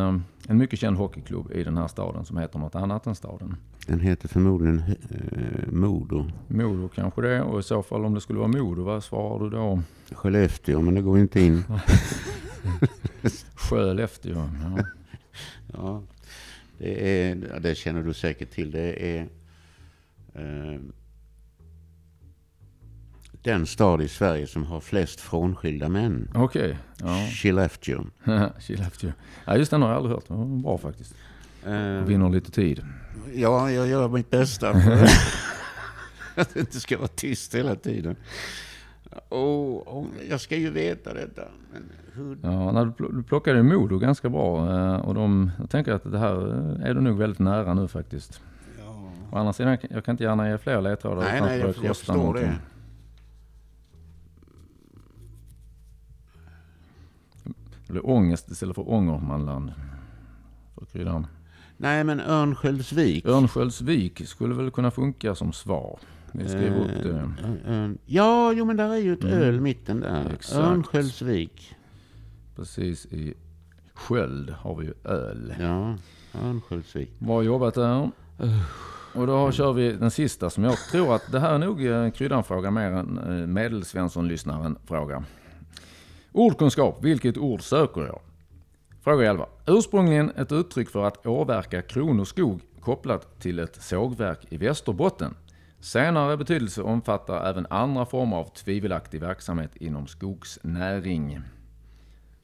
[0.48, 3.56] en mycket känd hockeyklubb i den här staden som heter något annat än staden.
[3.86, 6.26] Den heter förmodligen eh, Modo.
[6.48, 9.50] Modo kanske det, och i så fall om det skulle vara Modo, vad svarar du
[9.50, 9.82] då?
[10.12, 11.64] Skellefteå, men det går inte in.
[13.54, 14.34] Skellefteå.
[14.36, 14.84] Ja.
[15.72, 16.02] Ja,
[16.78, 18.70] det, är, det känner du säkert till.
[18.70, 19.28] Det är
[20.34, 20.80] eh,
[23.42, 26.30] den stad i Sverige som har flest frånskilda män.
[26.34, 27.28] Okej, ja.
[27.30, 28.04] Skellefteå.
[28.60, 29.12] Skellefteå.
[29.44, 30.28] Ja, just den har jag aldrig hört.
[30.62, 31.14] Bra faktiskt.
[31.66, 32.84] Eh, Vinner lite tid.
[33.34, 35.08] ja, jag gör mitt bästa för
[36.40, 38.16] att det inte ska vara tyst hela tiden.
[39.28, 41.42] Oh, oh, jag ska ju veta detta.
[42.12, 44.70] Hur, Ja, när du du plockade Modo ganska bra.
[44.76, 46.48] eh, Och de, jag tänker att det här
[46.80, 48.40] eh, är du nog väldigt nära nu faktiskt.
[48.78, 49.10] ja.
[49.32, 51.96] Å andra sidan, jag kan inte gärna ge fler ledtrådar Nej, nej, att jag, jag
[51.96, 52.44] förstår någonting.
[52.46, 52.58] det.
[57.86, 59.72] Det blir ångest istället för Ångermanland.
[60.74, 61.26] För kryddan.
[61.82, 63.26] Nej, men Örnsköldsvik.
[63.26, 65.98] Örnsköldsvik skulle väl kunna funka som svar.
[66.32, 67.30] Vi skriver upp det.
[67.66, 69.38] Eh, eh, Ja, jo men där är ju ett Mm.
[69.38, 70.30] öl mitten där.
[70.34, 70.58] Exakt.
[70.58, 71.74] Örnsköldsvik.
[72.56, 73.34] Precis i
[73.94, 75.54] Sköld har vi ju öl.
[75.60, 75.94] Ja,
[76.44, 77.18] Örnsköldsvik.
[77.18, 78.10] Bra jobbat där.
[79.14, 82.10] Och då kör vi den sista som jag tror att det här är nog en
[82.12, 85.24] kryddanfråga mer än eh, medelsvensson-lyssnaren-fråga.
[86.32, 88.20] Ordkunskap, vilket ord söker jag?
[89.02, 89.46] Fråga 11.
[89.66, 95.34] Ursprungligen ett uttryck för att åverka kronoskog kopplat till ett sågverk i Västerbotten.
[95.80, 101.40] Senare betydelse omfattar även andra former av tvivelaktig verksamhet inom skogsnäring.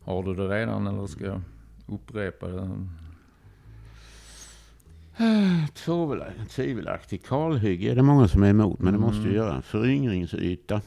[0.05, 1.41] Har du det redan eller ska jag
[1.87, 2.71] upprepa det?
[5.75, 9.31] Tvivel- Tvivelaktig kalhygge är det många som är emot, men det måste Mm.
[9.31, 9.63] ju göra.
[9.63, 10.81] Föryngringsyta.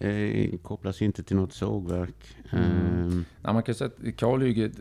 [0.00, 2.36] Eh, kopplas inte till något sågverk.
[2.50, 3.24] Mm.
[3.44, 4.72] Eh, man kan säga att kalhygget,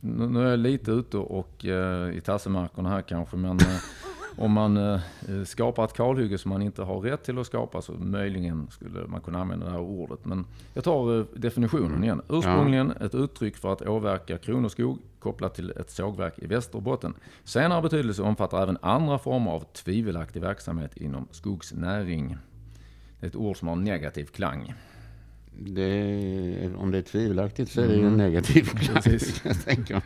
[0.00, 3.80] nu är jag lite ute och eh, i tassemarkerna här kanske, men eh,
[4.36, 5.00] om man eh,
[5.44, 9.20] skapar ett kalhygge som man inte har rätt till att skapa så möjligen skulle man
[9.20, 10.24] kunna använda det här ordet.
[10.24, 12.22] Men jag tar definitionen igen.
[12.28, 17.14] Ursprungligen ett uttryck för att åverka kronoskog kopplat till ett sågverk i Västerbotten.
[17.44, 22.36] Senare betydelse omfattar även andra former av tvivelaktig verksamhet inom skogsnäring.
[23.24, 24.74] Ett ord som har negativ klang.
[25.58, 28.16] det, om det är tvivelaktigt så är det ju en Mm.
[28.18, 28.94] negativ klang.
[29.02, 29.42] Precis.
[29.90, 30.02] jag.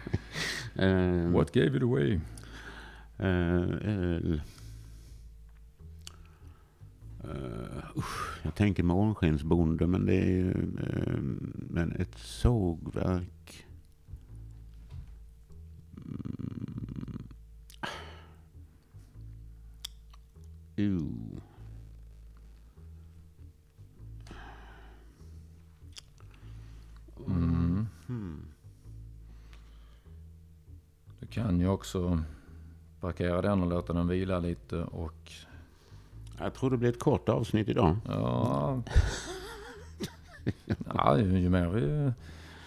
[0.74, 2.20] Eh, What gave it away?
[3.18, 4.42] Öl.
[7.24, 10.50] Uh, usch, jag tänker månskensbonde, men det är ju...
[10.50, 11.20] eh,
[11.70, 13.66] men ett sågverk.
[15.96, 17.22] Mm.
[20.78, 21.40] Uh.
[27.30, 27.86] Mm.
[28.06, 28.40] Hmm.
[31.20, 32.22] Du kan ju också
[33.00, 35.32] parkera den och låta den vila lite och
[36.38, 37.96] Jag tror det blir ett kort avsnitt idag.
[38.04, 38.82] ja...
[40.94, 42.12] ja ju, ju mer vi...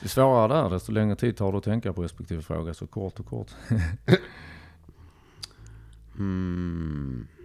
[0.01, 2.73] Ju svårare där, desto längre tid tar det att tänka på respektive fråga.
[2.73, 3.51] Så kort och kort.
[6.15, 7.27] Hmm.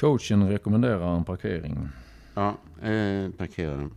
[0.00, 1.88] Coachen rekommenderar en parkering.
[2.34, 2.48] Ja,
[2.82, 3.90] eh, parkera.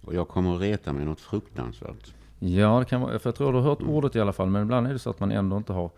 [0.00, 2.14] Och jag kommer att reta mig något fruktansvärt.
[2.38, 4.62] Ja, det kan vara, för jag tror du har hört ordet i alla fall, men
[4.62, 5.90] ibland är det så att man ändå inte har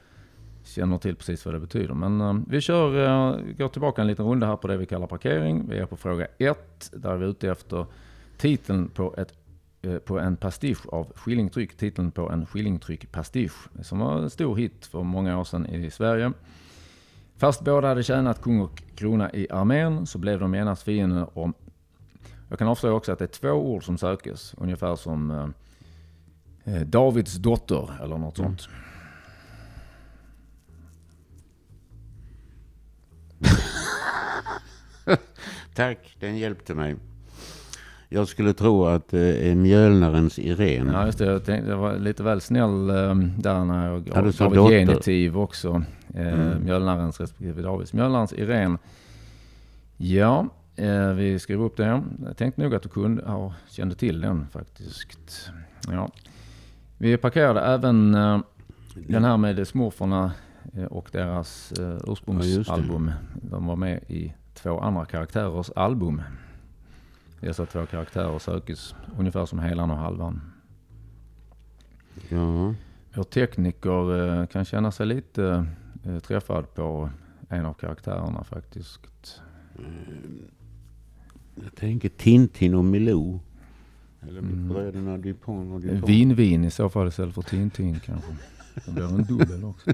[0.64, 1.94] känner till precis vad det betyder.
[1.94, 5.06] Men uh, vi kör, uh, går tillbaka en liten runda här på det vi kallar
[5.06, 5.68] parkering.
[5.68, 7.86] Vi är på fråga 1, där vi är ute efter
[8.36, 9.32] titeln på, ett,
[9.86, 11.76] uh, på en pastisch av Skillingtryck.
[11.76, 15.90] Titeln på en Skillingtryck pastisch som var en stor hit för många år sedan i
[15.90, 16.32] Sverige.
[17.44, 21.54] Fast båda hade tjänat kung och krona i armén så blev de genast fiender om...
[22.48, 25.48] Jag kan avslöja också att det är två ord som sökes, ungefär som eh,
[26.74, 28.58] eh, Davids dotter eller något mm.
[28.58, 28.68] sånt.
[35.74, 36.96] Tack, den hjälpte mig.
[38.14, 40.92] Jag skulle tro att det är mjölnarens Irene.
[40.92, 41.24] Ja, just det.
[41.24, 45.38] Jag, tänkte, jag var lite väl snäll um, där när jag ja, gav ett genitiv
[45.38, 45.82] också.
[46.14, 46.64] Eh, mm.
[46.64, 47.92] Mjölnarens respektive Davids.
[47.92, 48.78] Mjölnarens Irene.
[49.96, 50.46] Ja,
[50.76, 52.02] eh, vi skrev upp det.
[52.24, 55.50] Jag tänkte nog att du kunde, ja, kände till den faktiskt.
[55.88, 56.10] Ja.
[56.98, 58.38] Vi parkerade även eh,
[58.94, 60.32] den här med smurfarna
[60.76, 63.10] eh, och deras eh, ursprungsalbum.
[63.34, 66.22] Ja, De var med i två andra karaktärers album.
[67.44, 70.40] Dessa två karaktärer sökes ungefär som helan och halvan.
[72.28, 72.74] Ja.
[73.14, 75.66] Vår tekniker eh, kan känna sig lite
[76.04, 77.10] eh, träffad på
[77.48, 79.00] en av karaktärerna faktiskt.
[79.78, 80.42] Mm.
[81.62, 83.40] Jag tänker Tintin och Milou.
[84.20, 84.68] Eller mm.
[84.68, 86.08] bröderna Dupont och Dupont.
[86.08, 88.36] Vin-vin i så fall istället för Tintin kanske.
[88.86, 89.90] Det blir en dubbel också.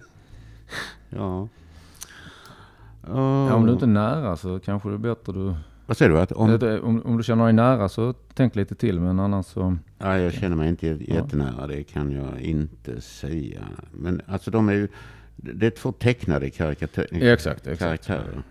[1.08, 1.48] ja.
[3.02, 3.48] Oh.
[3.48, 5.54] Ja, om du inte är nära så kanske det är bättre du...
[5.90, 6.20] Vad säger du?
[6.20, 6.58] Att om...
[6.82, 9.76] om, om du känner dig nära så tänk lite till, men annars så...
[9.98, 13.60] Ja, jag känner mig inte jättenära, det kan jag inte säga.
[13.92, 14.88] Men alltså de är ju...
[15.36, 17.78] Det är två tecknade karikatyr, exakt, exakt.
[18.06, 18.42] karaktärer.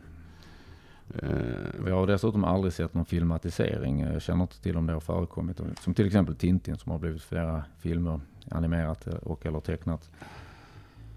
[1.23, 3.99] Uh, jag har dessutom aldrig sett någon filmatisering.
[3.99, 5.61] Jag känner inte till om det har förekommit.
[5.81, 8.19] Som till exempel Tintin som har blivit flera filmer
[8.51, 10.09] animerat och eller tecknat.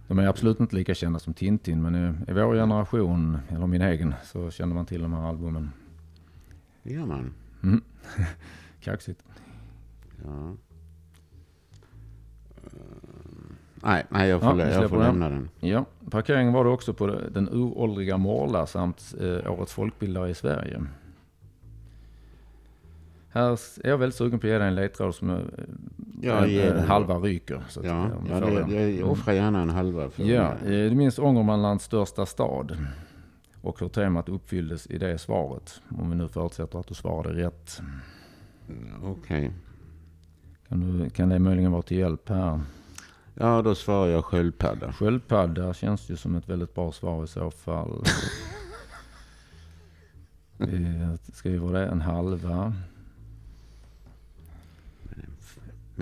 [0.08, 3.82] De är absolut inte lika kända som Tintin, men i, i vår generation, eller min
[3.82, 5.70] egen, så känner man till de här albumen.
[6.82, 7.34] Det gör man.
[7.62, 7.82] Mm.
[8.80, 9.22] Kaxigt.
[10.24, 10.56] Ja.
[12.64, 12.80] Uh,
[13.74, 15.48] nej, nej, jag får, ja, jag får lämna den.
[15.60, 20.82] Ja, parkeringen var det också på den uråldriga Morla samt eh, Årets folkbildare i Sverige.
[23.28, 25.40] Här är jag väldigt sugen på att ge dig en ledtråd som
[26.20, 27.62] ja, en, halva ryker.
[27.68, 30.10] Så ja, ja det, det, jag offrar gärna en halva.
[30.10, 32.76] För ja, eh, minns Ångermanlands största stad.
[33.62, 35.80] Och hur temat uppfylldes i det svaret.
[35.88, 37.80] Om vi nu förutsätter att du svarade rätt.
[39.02, 39.46] Okej.
[39.46, 39.50] Okay.
[40.68, 42.60] Kan, kan det möjligen vara till hjälp här?
[43.34, 44.92] Ja, då svarar jag sköldpadda.
[44.92, 48.04] Sköldpadda känns ju som ett väldigt bra svar i så fall.
[50.58, 52.74] vi skriver det, en halva.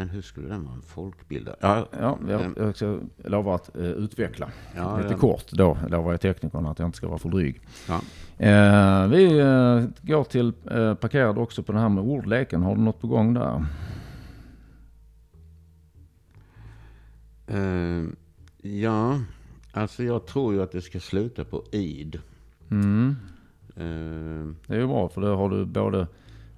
[0.01, 1.57] Men hur skulle den vara en folkbildare?
[1.61, 4.51] Ja, ja jag, jag ska lova att uh, utveckla.
[4.77, 5.19] Ja, Lite ja.
[5.19, 7.61] kort då lovar jag teknikerna att jag inte ska vara för dryg.
[7.89, 8.01] Ja.
[8.41, 12.63] Uh, vi uh, går till uh, parkerad också på den här med ordleken.
[12.63, 13.67] Har du något på gång där?
[18.63, 19.21] ja,
[19.73, 22.21] alltså jag tror ju att det ska sluta på id.
[22.71, 23.17] Mm.
[24.67, 26.07] det är ju bra för då har du både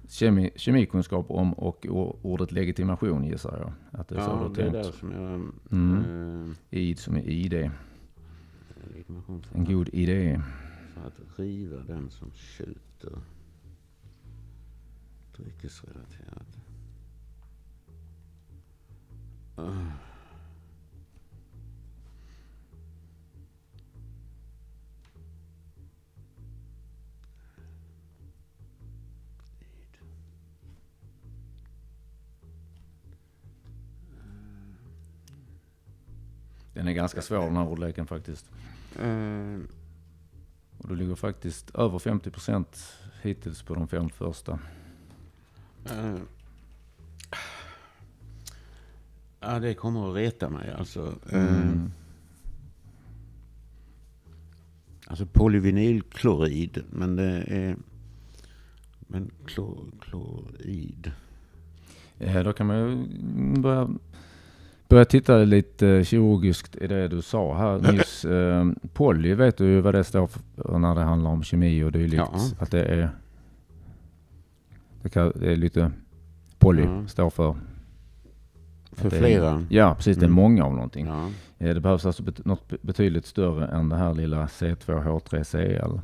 [0.07, 1.85] kemi, kemikunskap om och
[2.21, 3.99] ordet legitimation gissar jag.
[3.99, 5.51] Att det är ja, så det är där som jag...
[5.71, 6.55] Mm.
[6.69, 7.71] Äh, ID som är ID.
[9.53, 10.41] En god idé.
[10.93, 13.21] För att riva den som skjuter.
[15.37, 16.57] Dryckesrelaterat.
[19.59, 20.12] Uh.
[36.73, 38.51] Den är ganska svår den här ordleken faktiskt.
[38.99, 39.67] Mm.
[40.77, 44.59] Och du ligger faktiskt över 50 procent hittills på de fem första.
[45.91, 46.19] Mm.
[49.39, 51.13] Ja, det kommer att reta mig alltså.
[51.31, 51.91] Mm.
[55.07, 57.77] Alltså polyvinylklorid, men det är...
[58.99, 59.31] Men
[59.99, 61.11] klorid.
[62.17, 63.07] Ja, då kan man ju
[63.61, 63.89] börja
[64.93, 68.25] börjar titta lite kirurgiskt i det du sa här nyss.
[68.25, 72.23] Eh, poly vet du vad det står för när det handlar om kemi och dylikt.
[72.33, 72.39] Ja.
[72.59, 73.09] Att det är,
[75.01, 75.91] det, kan, det är lite
[76.59, 77.07] poly ja.
[77.07, 77.55] står för.
[78.91, 79.65] För flera?
[79.69, 80.17] Ja, precis.
[80.17, 80.35] Det är mm.
[80.35, 81.07] många av någonting.
[81.07, 81.29] Ja.
[81.57, 86.01] Det behövs alltså bet, något betydligt större än det här lilla C2H3Cl.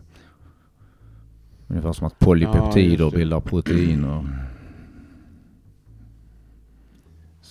[1.67, 3.17] Ungefär som att polypeptider det.
[3.17, 4.48] bildar proteiner.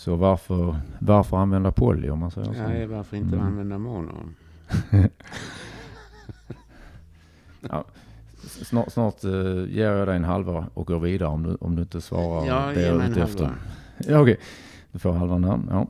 [0.09, 2.63] Så varför, varför använda poly om man säger så?
[2.63, 3.47] Nej, varför inte Mm.
[3.47, 4.13] använda mono?
[8.63, 11.83] Snart, snart uh, ger jag dig en halva och går vidare om du, om du
[11.83, 13.45] inte svarar Ja, det jag är ute efter.
[13.45, 13.59] halva.
[14.07, 14.37] Ja, okej.
[14.93, 15.61] Du får halvan här.
[15.71, 15.87] Ja.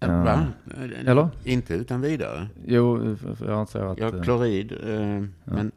[0.00, 0.46] Eh, Va?
[1.06, 1.28] eller?
[1.44, 2.48] Inte utan vidare.
[2.66, 3.98] Jo, jag anser att...
[3.98, 4.72] Ja, eh, klorid.
[4.72, 5.72] Eh, Men...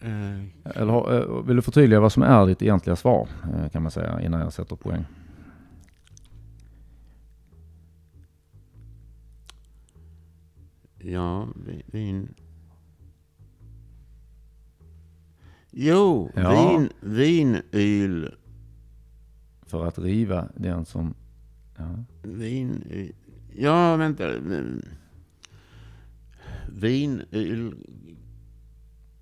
[0.00, 0.40] Eh,
[0.80, 4.20] eller eh, vill du förtydliga vad som är ditt egentliga svar eh, kan man säga
[4.20, 5.04] innan jag sätter poäng?
[11.04, 12.34] Ja, vi- vin...
[15.70, 16.50] Jo, Ja.
[16.70, 18.30] vin, vinyl.
[19.62, 21.14] För att riva den som...
[21.76, 22.04] Ja.
[22.22, 22.84] Vin...
[23.56, 24.28] Ja, vänta.
[26.68, 27.74] Vinyl...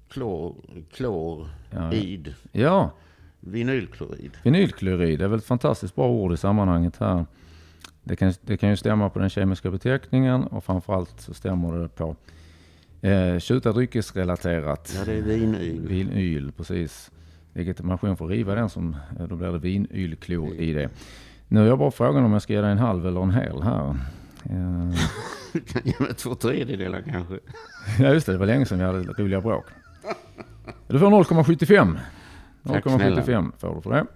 [0.08, 0.56] Klor...
[0.92, 2.34] Klorid.
[2.52, 2.60] Ja.
[2.60, 2.90] ja,
[3.40, 4.30] Vinylklorid.
[4.42, 7.26] vinylklorid är väl ett fantastiskt bra ord i sammanhanget här.
[8.10, 11.88] Det kan, det kan ju stämma på den kemiska beteckningen och framförallt så stämmer det
[11.88, 12.16] på
[13.00, 14.94] eh, tjutadryckesrelaterat.
[14.98, 15.86] Ja, det är vinyl.
[15.88, 17.10] Vinyl, precis.
[17.52, 20.90] Legitimation för att riva den som, eh, då blir det vinylklor i det.
[21.48, 23.62] Nu är jag bara frågan om jag ska ge dig en halv eller en hel
[23.62, 23.96] här.
[25.52, 27.38] Du kan ge mig två tredjedelar kanske.
[27.98, 29.64] Ja just det, det var länge sedan vi hade roliga bråk.
[30.88, 31.98] Du får 0,75.
[32.66, 34.06] Tack 0,75 får du för det.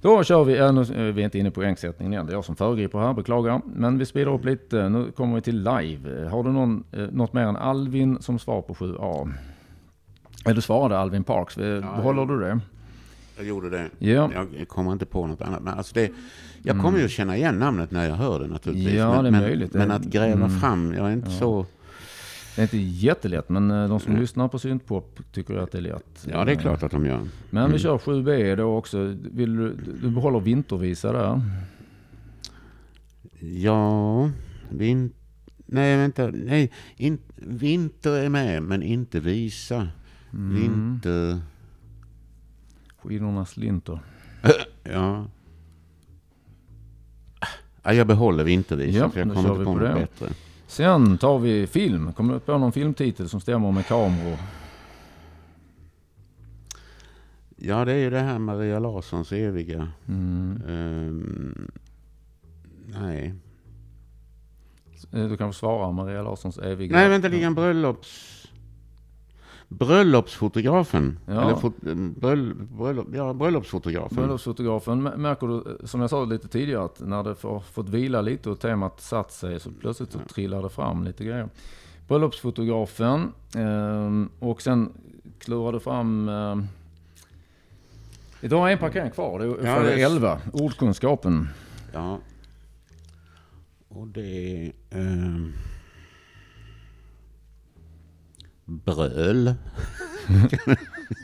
[0.00, 2.26] Då kör vi, ja, nu är vi inte inne på poängsättningen igen.
[2.26, 3.60] Det är jag som föregriper här, beklagar.
[3.64, 4.88] Men vi speedar upp lite.
[4.88, 6.28] Nu kommer vi till live.
[6.28, 9.32] Har du någon, eh, något mer än Alvin som svar på 7A?
[10.44, 11.58] Eller du svarade Alvin Parks.
[11.58, 12.60] Eh, Behåller du det?
[13.36, 13.88] Jag gjorde det.
[13.98, 14.30] Ja.
[14.58, 15.62] Jag kommer inte på något annat.
[15.62, 16.10] Men alltså det,
[16.62, 18.94] jag kommer ju att känna igen namnet när jag hör det naturligtvis.
[18.94, 19.74] Ja, men, det är men, möjligt.
[19.74, 20.60] Men att gräva mm.
[20.60, 21.66] fram, jag är inte så...
[22.56, 25.82] Det är inte jättelätt, men eh, de som lyssnar på syntpop tycker att det är
[25.82, 26.26] lätt.
[26.30, 27.28] Ja, det är klart att de gör.
[27.50, 29.14] Men vi kör 7B då också.
[29.32, 31.40] Vill du, du behåller vintervisa där?
[33.40, 34.30] Ja,
[34.70, 35.12] vin...
[35.66, 36.30] Nej, vänta.
[36.34, 39.88] Nej, in, vinter är med, men inte visa.
[40.32, 40.54] Mm.
[40.54, 41.40] Vinter...
[43.02, 43.98] Skidornas linter.
[44.92, 45.26] Ja.
[47.82, 47.92] ja.
[47.92, 50.28] Jag behåller vintervisa, Ja, för jag kommer inte på på något bättre.
[50.76, 52.12] Sen tar vi film.
[52.12, 54.36] Kommer du på någon filmtitel som stämmer med kameror?
[57.56, 59.88] Ja, det är ju det här Maria Larssons eviga...
[60.08, 60.62] Mm.
[60.68, 61.70] ehm,
[62.86, 63.34] nej.
[65.12, 66.96] Eh, Du kan få svara Maria Larssons eviga...
[66.96, 68.35] Nej, vänta, ligger en bröllops...
[69.68, 71.18] Bröllopsfotografen.
[71.26, 71.42] Ja.
[71.42, 71.74] Eller fot,
[72.20, 74.16] bröll, bröllop, ja, bröllopsfotografen.
[74.16, 75.02] Bröllopsfotografen.
[75.02, 78.50] Märker du, eh, som jag sa lite tidigare, att när det får, fått vila lite
[78.50, 81.48] och temat satt sig så plötsligt så trillar det fram lite grejer.
[82.08, 84.92] Bröllopsfotografen ehm, och sen
[85.38, 86.28] klurar du fram...
[86.28, 86.56] Eh,
[88.48, 90.38] du har en parkering kvar, det är, Ja, det det är- är 11.
[90.52, 91.48] Ordkunskapen.
[91.92, 92.18] Ja.
[93.88, 94.20] Och det
[94.66, 94.72] är...
[94.90, 95.52] ehm,
[98.66, 99.54] bröl.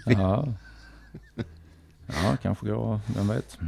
[0.06, 0.48] Ja.
[2.06, 3.58] ja, kanske går, vem vet.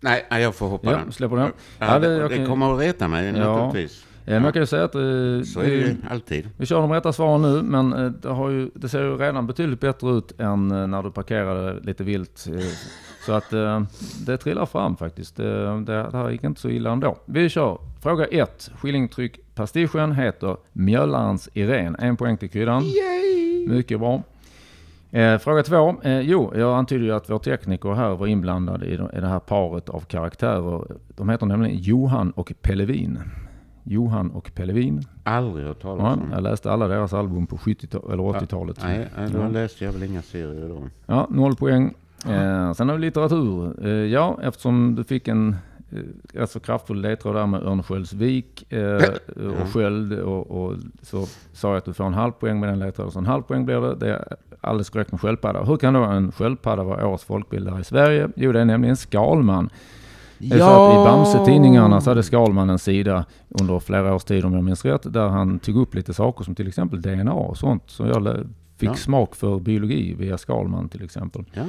[0.00, 1.12] Nej, nej, jag får hoppa Ja, den.
[1.12, 1.52] släpper den.
[1.78, 3.32] Ja, Ja, det, det- kan- kommer att reta mig Ja.
[3.66, 4.04] naturligtvis.
[4.26, 6.50] Eh, Men jag kan ju säga att eh, Så är det vi, ju alltid.
[6.56, 9.46] vi kör de rätta svaren nu, men eh, det, har ju, det ser ju redan
[9.46, 12.46] betydligt bättre ut än eh, när du parkerade lite vilt.
[12.52, 12.60] eh,
[13.26, 13.82] Så att eh,
[14.26, 15.36] det trillar fram faktiskt.
[15.36, 17.16] Det, det, det här gick inte så illa ändå.
[17.26, 18.70] Vi kör fråga 1.
[18.80, 21.98] Skillingtryck pastischen heter Mjöllarens Irene.
[21.98, 22.84] En poäng till kryddan.
[23.68, 24.22] Mycket bra.
[25.10, 25.94] Eh, fråga två.
[26.02, 29.26] Eh, jo, jag antydde ju att vår tekniker här var inblandad i, de- i det
[29.26, 30.84] här paret av karaktärer.
[31.16, 33.18] De heter nämligen Johan och Pellevin.
[33.82, 35.02] Johan och Pellevin.
[35.24, 36.30] Aldrig hört talas Ja, om.
[36.32, 38.78] jag läste alla deras album på 70 eller 80-talet.
[38.82, 39.48] Nej, nej, då Ja.
[39.48, 40.82] läste jag väl inga serier då.
[41.06, 41.94] Ja, noll poäng.
[42.28, 43.86] Eh, sen har vi litteratur.
[43.86, 45.56] Eh, ja, eftersom du fick en
[45.92, 45.98] eh,
[46.32, 49.02] rätt så kraftfull ledtråd där med Örnsköldsvik eh,
[49.62, 52.78] och sköld och, och så sa jag att du får en halv poäng med den
[52.78, 53.12] ledtråden.
[53.12, 53.94] Så en halv poäng blir det.
[53.94, 55.64] Det är alldeles korrekt med sköldpadda.
[55.64, 58.28] Hur kan då en sköldpadda vara årets folkbildare i Sverige?
[58.36, 59.70] Jo, det är nämligen Skalman.
[60.38, 64.64] Så att I Bamse-tidningarna så hade Skalman en sida under flera års tid om jag
[64.64, 67.82] minns rätt, där han tog upp lite saker som till exempel DNA och sånt.
[67.86, 68.94] Så jag fick Ja.
[68.94, 71.44] smak för biologi via Skalman till exempel.
[71.52, 71.62] Ja,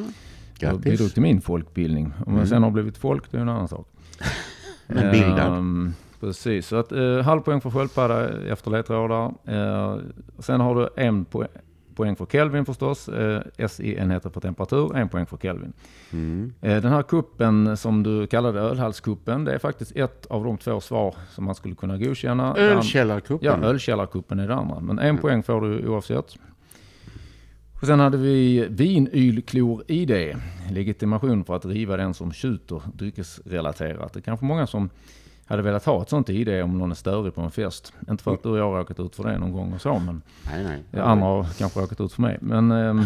[0.63, 1.13] Och bidrog grattis.
[1.13, 2.05] till min folkbildning.
[2.05, 2.47] Om jag Mm.
[2.47, 3.87] sen har blivit folk, det är en annan sak.
[4.87, 5.53] Men bildad.
[5.57, 9.25] Ehm, precis, så att eh, halv poäng för sköldpadda efter ledtrådar.
[9.45, 9.97] Eh,
[10.39, 11.47] sen har du en poäng,
[11.95, 13.09] poäng för Kelvin förstås.
[13.09, 15.73] Eh, SI-enheter för temperatur, en poäng för Kelvin.
[16.11, 16.53] Mm.
[16.61, 20.79] Eh, Den här kuppen som du kallade ölhalskuppen, det är faktiskt ett av de två
[20.81, 22.55] svar som man skulle kunna godkänna.
[22.55, 23.61] Ölkällarkuppen.
[23.61, 24.79] Ja, ölkällarkuppen är det andra.
[24.79, 26.35] Men en poäng får du oavsett.
[27.81, 30.35] Och sen hade vi vinylklor-ID.
[30.71, 34.13] Legitimation för att driva den som tjuter dryckesrelaterat.
[34.13, 34.89] Det är kanske många som
[35.45, 37.93] hade velat ha ett sånt ID om någon är störig på en fest.
[38.09, 39.99] Inte för att du och jag har råkat ut för det någon gång och så,
[39.99, 40.83] men Nej, nej.
[40.91, 42.37] det andra har kanske råkat ut för mig.
[42.41, 43.03] Men eh,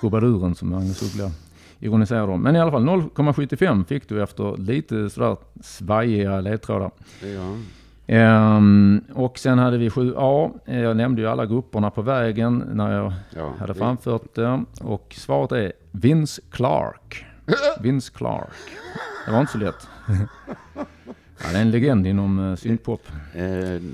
[0.00, 1.30] trubaduren som Magnus Uggla
[1.78, 2.42] ironiserar om.
[2.42, 6.90] Men i alla fall 0,75 fick du efter lite sådär svajiga ledtrådar.
[7.22, 7.56] Ja.
[8.14, 10.50] Ehm, och sen hade vi 7A.
[10.64, 13.52] Jag nämnde ju alla grupperna på vägen när jag Ja.
[13.58, 14.64] hade framfört det.
[14.80, 17.24] Och svaret är Vince Clark.
[17.80, 18.50] Vince Clark.
[19.26, 19.88] Det var inte så lätt.
[21.44, 23.02] Ja, det är en legend inom uh, syntpop.
[23.34, 23.42] Eh,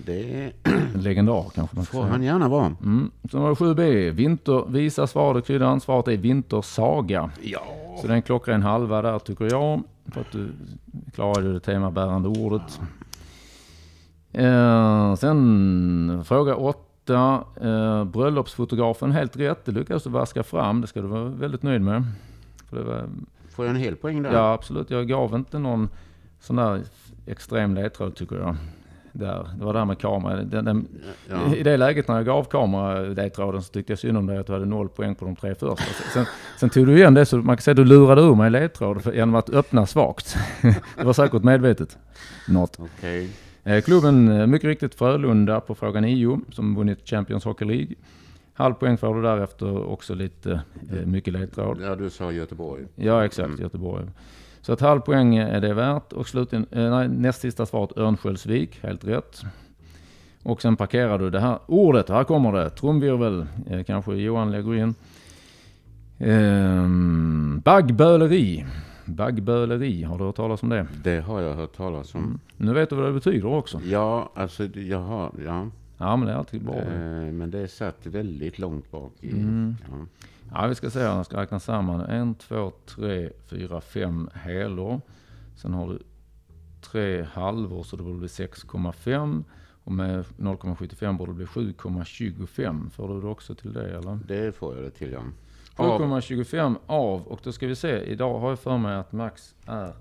[0.06, 0.52] det
[0.94, 2.12] En legendar kanske man får säga.
[2.12, 2.66] han gärna vara.
[2.66, 3.10] Mm.
[3.30, 4.10] Sen var det 7B.
[4.10, 5.80] Vinter, visa svaret kryddan.
[5.80, 7.30] Svaret är Vintersaga.
[7.42, 7.60] Ja.
[8.00, 9.82] Så det är en klockren halva där tycker jag.
[10.12, 10.48] För att du
[11.14, 12.80] klarade det temabärande ordet.
[14.36, 17.44] Eh, sen fråga åtta.
[17.60, 19.64] Eh, bröllopsfotografen, helt rätt.
[19.64, 20.80] Det lyckades du vaska fram.
[20.80, 22.04] Det ska du vara väldigt nöjd med.
[22.70, 23.08] Var,
[23.50, 24.32] Får jag en hel poäng där?
[24.32, 25.88] ja absolut, jag gav inte någon
[26.40, 26.80] sån där
[27.26, 28.56] extrem ledtråd tycker jag.
[29.12, 29.48] Där.
[29.58, 30.36] Det var det här med kamera.
[30.42, 30.88] Den, den,
[31.28, 31.54] Ja.
[31.54, 34.52] I det läget när jag gav kameraledtråden så tyckte jag synd om dig att du
[34.52, 35.84] hade noll poäng på de tre första.
[36.14, 36.26] Sen,
[36.60, 39.14] sen tog du igen det så man kan säga att du lurade ur mig ledtråd
[39.14, 40.36] genom att öppna svagt.
[40.96, 41.98] det var säkert medvetet.
[42.48, 42.78] Något.
[42.80, 43.30] Okej.
[43.66, 47.94] Eh, Klubben, eh, mycket riktigt Frölunda på fråga 9 som vunnit Champions Hockey League.
[48.54, 50.60] Halv poäng får du därefter också lite
[50.92, 51.78] eh, mycket ledtråd.
[51.82, 52.84] Ja, du sa Göteborg.
[52.94, 53.48] Ja, exakt.
[53.48, 53.60] Mm.
[53.60, 54.06] Göteborg.
[54.60, 56.12] Så ett halv poäng är det värt.
[56.12, 59.42] Och slutligen, nej, näst sista svaret Örnsköldsvik, helt rätt.
[60.42, 63.46] Och sen parkerar du det här ordet, här kommer det, trumvirvel,
[63.86, 64.94] kanske Johan lägger in.
[66.18, 68.64] Ehm, baggböleri.
[69.06, 70.86] Baggböleri, har du hört talas om det?
[71.04, 72.40] Det har jag hört talas om.
[72.56, 73.80] Nu vet du vad det betyder också.
[73.84, 75.70] Ja, alltså jag har, ja.
[75.98, 76.76] Ja, men det är alltid bra.
[76.76, 79.30] Eh, men det är satt väldigt långt bak i.
[79.30, 79.76] Mm.
[79.90, 80.06] Ja.
[80.52, 81.16] Ja, vi ska se här.
[81.16, 82.00] Jag ska räkna samman.
[82.00, 85.00] En, två, tre, fyra, fem helår.
[85.56, 85.98] Sen har du
[86.80, 89.44] tre halvor så det borde bli 6,5.
[89.84, 92.90] Och med 0,75 borde det bli 7,25.
[92.90, 94.18] Får du det också till det eller?
[94.26, 95.22] Det får jag det till ja.
[95.84, 97.98] Av- 7,25 av, och då ska vi se.
[98.02, 99.94] Idag har jag för mig att Max är,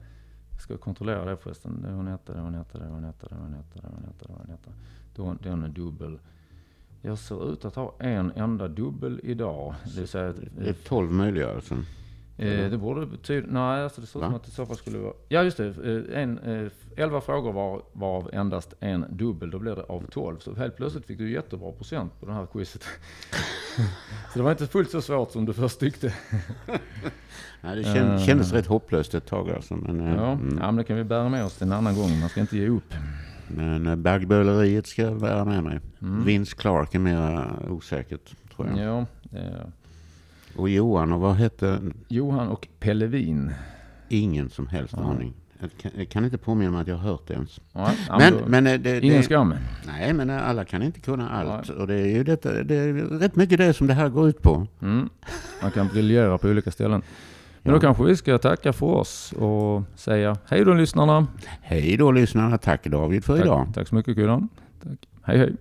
[0.51, 1.81] jag ska kontrollera det förresten.
[1.81, 4.27] Det en etta, det en etta, det en etta, det en etta, det en etta,
[4.27, 4.71] det en etta.
[5.15, 6.19] Då- Den är dubbel.
[7.01, 9.75] Jag ser ut att ha en enda dubbel idag.
[9.85, 11.75] Det vill säga att, Det är 12 möjliga alltså.
[12.37, 13.47] Eh, det borde betyda...
[13.49, 15.13] Nej, alltså det ser ut som att det i så fall skulle vara...
[15.29, 15.67] Ja, just det.
[15.67, 19.51] Eh, en, eh, 11 frågor var, var av endast en dubbel.
[19.51, 20.37] Då blir det av 12.
[20.39, 22.83] Så helt plötsligt fick du jättebra procent på det här quizet.
[24.33, 26.13] så det var inte fullt så svårt som du först tyckte.
[27.61, 28.19] Nej, det känd, Eh.
[28.19, 29.75] kändes rätt hopplöst ett tag alltså.
[29.75, 30.57] Men, eh, Ja, mm.
[30.61, 32.19] ja, men det kan vi bära med oss till en annan gång.
[32.19, 32.93] Man ska inte ge upp.
[33.47, 35.79] men baggböleriet ska jag bära med mig.
[36.01, 36.25] Mm.
[36.25, 38.79] Vince Clark är mer osäkert tror jag.
[38.79, 39.05] Ja,
[39.39, 39.67] eh,
[40.55, 43.51] Och Johan och vad hette Johan och Pellevin.
[44.09, 45.03] ingen som helst Ja.
[45.03, 45.33] aning.
[45.59, 47.59] Jag kan, jag kan inte påminna mig att jag har hört det ens.
[47.73, 49.53] Ja, ja, Men, då- men eh, det, ingen det, skam.
[49.87, 51.69] nej, men eh, alla kan inte kunna allt.
[51.69, 54.41] Och det är ju detta, det är rätt mycket det som det här går ut
[54.41, 54.67] på.
[54.81, 55.09] Mm.
[55.61, 57.01] Man kan briljera på olika ställen.
[57.61, 57.79] Men Ja.
[57.79, 61.27] då kanske vi ska tacka för oss och säga hej då lyssnarna.
[61.61, 62.57] Hej då lyssnarna.
[62.57, 63.65] Tack David för idag.
[63.65, 64.49] Tack, tack så mycket Kulan.
[64.83, 64.99] Tack.
[65.23, 65.55] Hej hej.